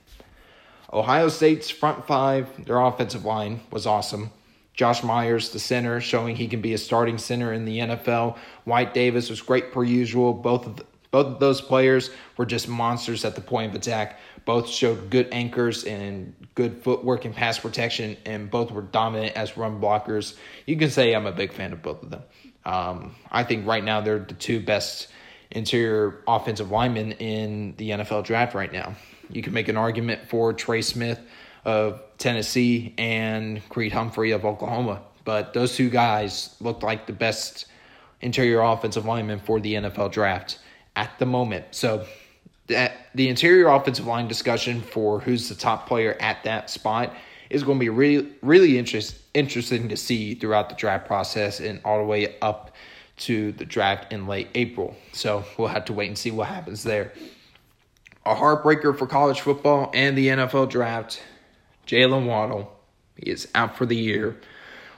Ohio 0.91 1.27
State's 1.27 1.69
front 1.69 2.07
five, 2.07 2.65
their 2.65 2.79
offensive 2.79 3.25
line 3.25 3.59
was 3.71 3.85
awesome. 3.85 4.31
Josh 4.73 5.03
Myers, 5.03 5.49
the 5.49 5.59
center, 5.59 5.99
showing 5.99 6.35
he 6.35 6.47
can 6.47 6.61
be 6.61 6.73
a 6.73 6.77
starting 6.77 7.17
center 7.17 7.51
in 7.51 7.65
the 7.65 7.79
NFL. 7.79 8.37
Wyatt 8.65 8.93
Davis 8.93 9.29
was 9.29 9.41
great 9.41 9.71
per 9.71 9.83
usual. 9.83 10.33
Both 10.33 10.65
of 10.65 10.77
the, 10.77 10.85
both 11.11 11.25
of 11.27 11.39
those 11.39 11.61
players 11.61 12.11
were 12.37 12.45
just 12.45 12.67
monsters 12.69 13.25
at 13.25 13.35
the 13.35 13.41
point 13.41 13.71
of 13.71 13.75
attack. 13.75 14.19
Both 14.47 14.69
showed 14.69 15.09
good 15.09 15.27
anchors 15.33 15.83
and 15.83 16.33
good 16.55 16.81
footwork 16.81 17.25
and 17.25 17.35
pass 17.35 17.59
protection, 17.59 18.15
and 18.25 18.49
both 18.49 18.71
were 18.71 18.81
dominant 18.81 19.35
as 19.35 19.57
run 19.57 19.81
blockers. 19.81 20.37
You 20.65 20.77
can 20.77 20.89
say 20.89 21.13
I'm 21.13 21.25
a 21.25 21.33
big 21.33 21.51
fan 21.51 21.73
of 21.73 21.81
both 21.81 22.01
of 22.01 22.11
them. 22.11 22.23
Um, 22.63 23.15
I 23.29 23.43
think 23.43 23.67
right 23.67 23.83
now 23.83 23.99
they're 23.99 24.19
the 24.19 24.35
two 24.35 24.61
best 24.61 25.09
interior 25.51 26.23
offensive 26.29 26.71
linemen 26.71 27.11
in 27.11 27.75
the 27.75 27.89
NFL 27.89 28.23
draft 28.23 28.55
right 28.55 28.71
now. 28.71 28.95
You 29.29 29.41
can 29.41 29.51
make 29.51 29.67
an 29.67 29.75
argument 29.75 30.29
for 30.29 30.53
Trey 30.53 30.81
Smith 30.81 31.19
of 31.65 32.01
Tennessee 32.17 32.95
and 32.97 33.67
Creed 33.67 33.91
Humphrey 33.91 34.31
of 34.31 34.45
Oklahoma. 34.45 35.01
But 35.25 35.53
those 35.53 35.75
two 35.75 35.89
guys 35.89 36.55
looked 36.61 36.83
like 36.83 37.05
the 37.05 37.11
best 37.11 37.65
interior 38.21 38.61
offensive 38.61 39.03
linemen 39.03 39.39
for 39.39 39.59
the 39.59 39.73
NFL 39.73 40.13
draft 40.13 40.59
at 40.95 41.19
the 41.19 41.25
moment. 41.25 41.65
So 41.71 42.05
that 42.67 43.07
the 43.15 43.29
interior 43.29 43.67
offensive 43.67 44.05
line 44.05 44.27
discussion 44.27 44.81
for 44.81 45.19
who's 45.19 45.49
the 45.49 45.55
top 45.55 45.87
player 45.87 46.17
at 46.19 46.43
that 46.43 46.69
spot 46.69 47.13
is 47.49 47.63
going 47.63 47.77
to 47.77 47.79
be 47.79 47.89
really 47.89 48.31
really 48.41 48.77
interest, 48.77 49.17
interesting 49.33 49.89
to 49.89 49.97
see 49.97 50.35
throughout 50.35 50.69
the 50.69 50.75
draft 50.75 51.07
process 51.07 51.59
and 51.59 51.79
all 51.85 51.99
the 51.99 52.05
way 52.05 52.35
up 52.41 52.71
to 53.15 53.51
the 53.53 53.65
draft 53.65 54.11
in 54.13 54.27
late 54.27 54.49
April. 54.53 54.95
So 55.13 55.43
we'll 55.57 55.69
have 55.69 55.85
to 55.85 55.93
wait 55.93 56.07
and 56.07 56.17
see 56.17 56.29
what 56.29 56.47
happens 56.47 56.83
there. 56.83 57.13
A 58.25 58.35
heartbreaker 58.35 58.97
for 58.97 59.07
college 59.07 59.41
football 59.41 59.89
and 59.93 60.17
the 60.17 60.27
NFL 60.27 60.69
draft 60.69 61.21
Jaylen 61.87 62.25
Waddle. 62.25 62.73
Is 63.17 63.47
out 63.55 63.75
for 63.75 63.87
the 63.87 63.95
year 63.95 64.37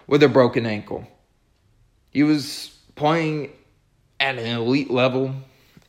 with 0.06 0.22
a 0.24 0.28
broken 0.28 0.66
ankle. 0.66 1.08
He 2.12 2.22
was 2.22 2.78
playing 2.96 3.54
at 4.20 4.38
an 4.38 4.58
elite 4.58 4.92
level 4.92 5.34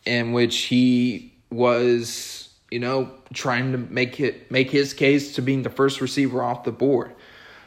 in 0.06 0.32
which 0.32 0.56
he 0.58 1.29
was, 1.50 2.48
you 2.70 2.78
know, 2.78 3.10
trying 3.32 3.72
to 3.72 3.78
make 3.78 4.20
it 4.20 4.50
make 4.50 4.70
his 4.70 4.92
case 4.92 5.34
to 5.34 5.42
being 5.42 5.62
the 5.62 5.70
first 5.70 6.00
receiver 6.00 6.42
off 6.42 6.64
the 6.64 6.72
board. 6.72 7.12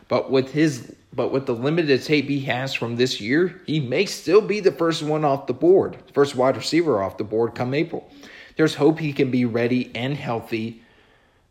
But 0.08 0.32
with 0.32 0.52
his 0.52 0.96
but 1.13 1.32
with 1.32 1.46
the 1.46 1.54
limited 1.54 2.04
tape 2.04 2.26
he 2.26 2.41
has 2.41 2.74
from 2.74 2.96
this 2.96 3.22
year, 3.22 3.62
he 3.67 3.80
may 3.80 4.06
still 4.06 4.41
be 4.41 4.60
the 4.60 4.72
first 4.72 5.04
one 5.04 5.24
off 5.24 5.48
the 5.48 5.54
board, 5.54 5.98
first 6.13 6.36
wide 6.36 6.58
receiver 6.58 7.04
off 7.04 7.17
the 7.17 7.24
board 7.24 7.56
come 7.56 7.74
April. 7.74 8.10
There's 8.56 8.76
hope 8.76 9.00
he 9.00 9.13
can 9.13 9.32
be 9.32 9.46
ready 9.46 9.91
and 9.96 10.15
healthy 10.15 10.82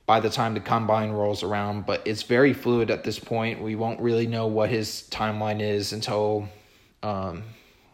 by 0.06 0.20
the 0.20 0.30
time 0.30 0.54
the 0.54 0.60
combine 0.60 1.10
rolls 1.12 1.42
around, 1.42 1.86
but 1.86 2.02
it's 2.04 2.22
very 2.22 2.52
fluid 2.52 2.90
at 2.90 3.04
this 3.04 3.18
point. 3.18 3.62
We 3.62 3.76
won't 3.76 4.00
really 4.00 4.26
know 4.26 4.46
what 4.46 4.68
his 4.68 5.08
timeline 5.10 5.60
is 5.60 5.92
until 5.92 6.48
um, 7.02 7.44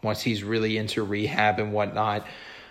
once 0.01 0.21
he's 0.21 0.43
really 0.43 0.77
into 0.77 1.03
rehab 1.03 1.59
and 1.59 1.71
whatnot. 1.71 2.25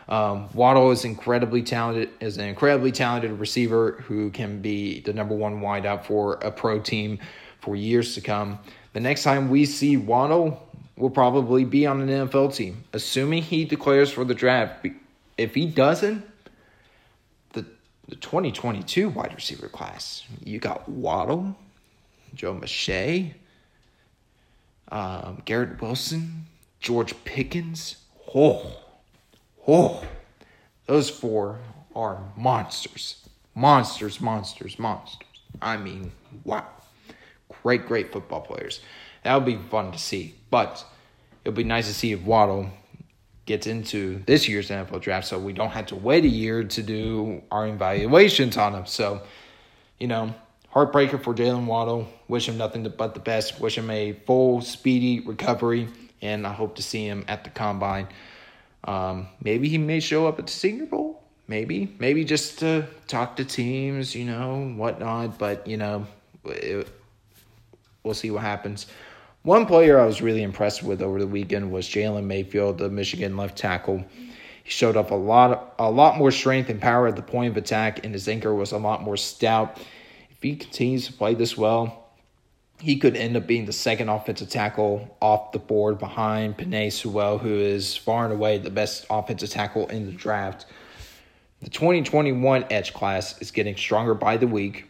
Um, 0.09 0.49
Waddle 0.55 0.91
is 0.91 1.05
incredibly 1.05 1.63
talented, 1.63 2.11
is 2.21 2.39
an 2.39 2.47
incredibly 2.47 2.93
talented 2.93 3.33
receiver 3.33 3.93
who 4.07 4.31
can 4.31 4.61
be 4.61 5.01
the 5.01 5.13
number 5.13 5.35
one 5.35 5.61
wideout 5.61 6.05
for 6.05 6.35
a 6.35 6.51
pro 6.51 6.81
team 6.81 7.19
for 7.61 7.77
years 7.77 8.15
to 8.15 8.21
come. 8.21 8.59
The 8.95 9.01
next 9.01 9.23
time 9.23 9.51
we 9.51 9.67
see 9.67 9.97
Waddle 9.97 10.67
will 10.97 11.11
probably 11.11 11.65
be 11.65 11.87
on 11.87 12.01
an 12.01 12.09
NFL 12.09 12.55
team, 12.55 12.85
assuming 12.93 13.43
he 13.43 13.65
declares 13.65 14.11
for 14.11 14.25
the 14.25 14.35
draft. 14.35 14.87
If 15.37 15.55
he 15.55 15.67
doesn't, 15.67 16.25
the 17.53 17.67
the 18.09 18.17
2022 18.17 19.11
wide 19.11 19.35
receiver 19.35 19.69
class. 19.69 20.25
You 20.43 20.59
got 20.59 20.89
Waddle, 20.89 21.55
Joe 22.35 22.55
Machie, 22.55 23.35
um, 24.91 25.43
Garrett 25.45 25.81
Wilson, 25.83 26.47
George 26.81 27.15
Pickens. 27.25 27.97
Oh, 28.35 28.75
oh, 29.69 30.03
those 30.87 31.11
four 31.11 31.59
are 31.95 32.19
monsters. 32.37 33.29
Monsters, 33.55 34.21
monsters, 34.21 34.79
monsters. 34.79 35.29
I 35.61 35.77
mean, 35.77 36.13
wow. 36.45 36.67
Great, 37.63 37.87
great 37.87 38.13
football 38.13 38.41
players. 38.41 38.81
That 39.23 39.35
would 39.35 39.45
be 39.45 39.57
fun 39.57 39.93
to 39.93 39.99
see. 39.99 40.35
But 40.51 40.85
it 41.45 41.51
would 41.51 41.57
be 41.57 41.65
nice 41.65 41.87
to 41.89 41.95
see 41.95 42.13
if 42.13 42.23
Waddle 42.23 42.71
gets 43.47 43.67
into 43.67 44.23
this 44.27 44.49
year's 44.49 44.69
NFL 44.69 45.01
draft, 45.01 45.27
so 45.27 45.39
we 45.39 45.53
don't 45.53 45.71
have 45.71 45.87
to 45.87 45.97
wait 45.97 46.25
a 46.25 46.29
year 46.29 46.65
to 46.65 46.83
do 46.83 47.43
our 47.51 47.67
evaluations 47.67 48.57
on 48.57 48.75
him. 48.75 48.87
So, 48.87 49.23
you 49.99 50.07
know, 50.07 50.35
heartbreaker 50.73 51.23
for 51.23 51.35
Jaylen 51.35 51.67
Waddle. 51.67 52.09
Wish 52.29 52.49
him 52.49 52.59
nothing 52.59 52.87
but 52.97 53.15
the 53.15 53.21
best. 53.21 53.61
Wish 53.61 53.79
him 53.79 53.91
a 53.91 54.13
full, 54.13 54.61
speedy 54.61 55.21
recovery, 55.21 55.89
and 56.21 56.47
I 56.47 56.53
hope 56.53 56.77
to 56.77 56.83
see 56.83 57.07
him 57.07 57.25
at 57.27 57.45
the 57.45 57.51
combine. 57.51 58.09
Um, 58.85 59.29
maybe 59.43 59.69
he 59.69 59.79
may 59.79 60.01
show 60.01 60.27
up 60.27 60.39
at 60.39 60.47
the 60.47 60.53
Senior 60.53 60.87
Bowl. 60.87 61.23
Maybe, 61.47 61.95
maybe 61.99 62.25
just 62.25 62.59
to 62.59 62.87
talk 63.07 63.37
to 63.37 63.45
teams, 63.45 64.15
you 64.15 64.25
know, 64.25 64.75
whatnot. 64.77 65.39
But 65.39 65.67
you 65.67 65.79
know, 65.79 66.07
it, 66.45 66.89
we'll 68.03 68.15
see 68.15 68.31
what 68.31 68.43
happens. 68.43 68.87
One 69.43 69.67
player 69.67 69.99
I 69.99 70.05
was 70.05 70.21
really 70.21 70.43
impressed 70.43 70.83
with 70.83 71.01
over 71.01 71.19
the 71.19 71.27
weekend 71.27 71.73
was 71.73 71.89
Jalen 71.89 72.25
Mayfield, 72.25 72.79
the 72.79 72.91
Michigan 72.91 73.37
left 73.37 73.57
tackle. 73.57 74.05
He 74.65 74.71
showed 74.71 74.97
up 74.97 75.11
a 75.11 75.15
lot, 75.15 75.75
a 75.79 75.91
lot 75.91 76.19
more 76.19 76.31
strength 76.31 76.69
and 76.69 76.81
power 76.81 77.07
at 77.07 77.17
the 77.17 77.23
point 77.23 77.51
of 77.51 77.57
attack, 77.57 78.05
and 78.05 78.13
his 78.13 78.29
anchor 78.29 78.55
was 78.55 78.73
a 78.73 78.79
lot 78.79 79.03
more 79.03 79.17
stout. 79.17 79.79
If 80.31 80.43
he 80.43 80.57
continues 80.57 81.07
to 81.07 81.13
play 81.15 81.35
this 81.35 81.57
well, 81.57 82.08
he 82.81 82.97
could 82.97 83.17
end 83.17 83.37
up 83.37 83.47
being 83.47 83.65
the 83.65 83.73
second 83.73 84.09
offensive 84.09 84.49
tackle 84.49 85.17
off 85.21 85.53
the 85.53 85.59
board 85.59 85.99
behind 85.99 86.57
Penei 86.57 86.93
Sewell, 86.93 87.39
who 87.39 87.55
is 87.55 87.97
far 87.97 88.25
and 88.25 88.33
away 88.33 88.59
the 88.59 88.71
best 88.71 89.07
offensive 89.11 89.51
tackle 89.51 89.89
in 89.89 90.07
the 90.07 90.13
draft. 90.13 90.67
The 91.61 91.71
2021 91.71 92.67
Edge 92.71 92.93
class 92.93 93.41
is 93.43 93.51
getting 93.51 93.77
stronger 93.77 94.15
by 94.15 94.37
the 94.37 94.47
week. 94.47 94.87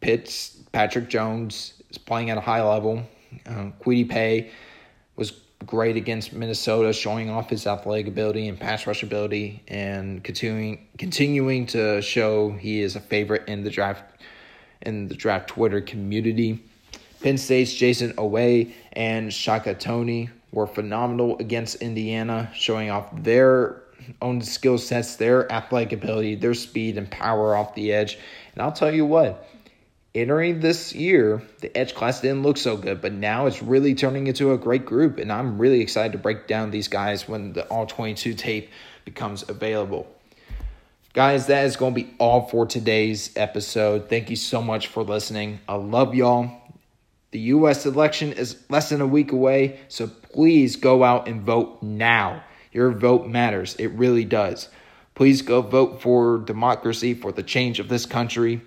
Pitt's, 0.00 0.56
Patrick 0.70 1.08
Jones 1.08 1.74
is 1.90 1.98
playing 1.98 2.30
at 2.30 2.38
a 2.38 2.40
high 2.40 2.62
level. 2.62 3.02
Um, 3.46 3.74
Kwity 3.80 4.08
Paye 4.08 4.50
was 5.16 5.32
great 5.66 5.96
against 5.96 6.32
Minnesota, 6.32 6.92
showing 6.92 7.28
off 7.28 7.50
his 7.50 7.66
athletic 7.66 8.06
ability 8.06 8.48
and 8.48 8.58
pass 8.58 8.86
rush 8.86 9.02
ability, 9.02 9.62
and 9.68 10.22
continuing 10.22 10.86
continuing 10.98 11.66
to 11.66 12.00
show 12.02 12.50
he 12.52 12.82
is 12.82 12.94
a 12.94 13.00
favorite 13.00 13.48
in 13.48 13.64
the 13.64 13.70
draft 13.70 14.04
in 14.82 15.08
the 15.08 15.14
draft 15.14 15.48
Twitter 15.48 15.80
community. 15.80 16.62
Penn 17.22 17.38
State's 17.38 17.72
Jayson 17.72 18.14
Oweh 18.14 18.72
and 18.92 19.32
Shaka 19.32 19.74
Toney 19.74 20.30
were 20.52 20.66
phenomenal 20.66 21.38
against 21.38 21.76
Indiana, 21.76 22.50
showing 22.54 22.90
off 22.90 23.08
their 23.22 23.82
own 24.20 24.42
skill 24.42 24.78
sets, 24.78 25.16
their 25.16 25.50
athletic 25.50 25.92
ability, 25.92 26.34
their 26.34 26.54
speed 26.54 26.98
and 26.98 27.10
power 27.10 27.56
off 27.56 27.74
the 27.74 27.92
edge. 27.92 28.18
And 28.54 28.62
I'll 28.62 28.72
tell 28.72 28.92
you 28.92 29.06
what, 29.06 29.48
entering 30.14 30.60
this 30.60 30.94
year, 30.94 31.42
the 31.60 31.74
Edge 31.76 31.94
class 31.94 32.20
didn't 32.20 32.42
look 32.42 32.56
so 32.56 32.76
good, 32.76 33.00
but 33.00 33.12
now 33.12 33.46
it's 33.46 33.62
really 33.62 33.94
turning 33.94 34.26
into 34.26 34.52
a 34.52 34.58
great 34.58 34.84
group, 34.84 35.18
and 35.18 35.32
I'm 35.32 35.58
really 35.58 35.80
excited 35.80 36.12
to 36.12 36.18
break 36.18 36.46
down 36.46 36.70
these 36.70 36.88
guys 36.88 37.28
when 37.28 37.52
the 37.52 37.64
All 37.68 37.86
22 37.86 38.34
tape 38.34 38.70
becomes 39.04 39.48
available. 39.48 40.06
Guys, 41.14 41.46
that 41.48 41.66
is 41.66 41.76
going 41.76 41.94
to 41.94 42.02
be 42.02 42.14
all 42.18 42.48
for 42.48 42.64
today's 42.64 43.30
episode. 43.36 44.08
Thank 44.08 44.30
you 44.30 44.36
so 44.36 44.62
much 44.62 44.86
for 44.86 45.02
listening. 45.02 45.60
I 45.68 45.74
love 45.74 46.14
y'all. 46.14 46.61
The 47.32 47.40
U.S. 47.40 47.86
election 47.86 48.32
is 48.32 48.62
less 48.68 48.90
than 48.90 49.00
a 49.00 49.06
week 49.06 49.32
away, 49.32 49.80
so 49.88 50.06
please 50.06 50.76
go 50.76 51.02
out 51.02 51.26
and 51.26 51.42
vote 51.42 51.82
now. 51.82 52.44
Your 52.72 52.90
vote 52.90 53.26
matters. 53.26 53.74
It 53.76 53.88
really 53.88 54.24
does. 54.24 54.68
Please 55.14 55.42
go 55.42 55.62
vote 55.62 56.00
for 56.00 56.38
democracy, 56.38 57.14
for 57.14 57.32
the 57.32 57.42
change 57.42 57.80
of 57.80 57.88
this 57.88 58.06
country. 58.06 58.60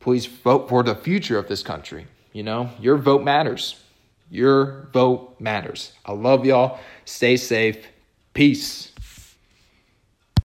Please 0.00 0.26
vote 0.26 0.68
for 0.68 0.82
the 0.82 0.94
future 0.94 1.38
of 1.38 1.48
this 1.48 1.62
country. 1.62 2.06
You 2.32 2.42
know, 2.42 2.70
your 2.78 2.96
vote 2.98 3.22
matters. 3.22 3.82
Your 4.30 4.88
vote 4.92 5.36
matters. 5.40 5.92
I 6.04 6.12
love 6.12 6.44
y'all. 6.44 6.80
Stay 7.04 7.36
safe. 7.36 7.86
Peace. 8.34 8.93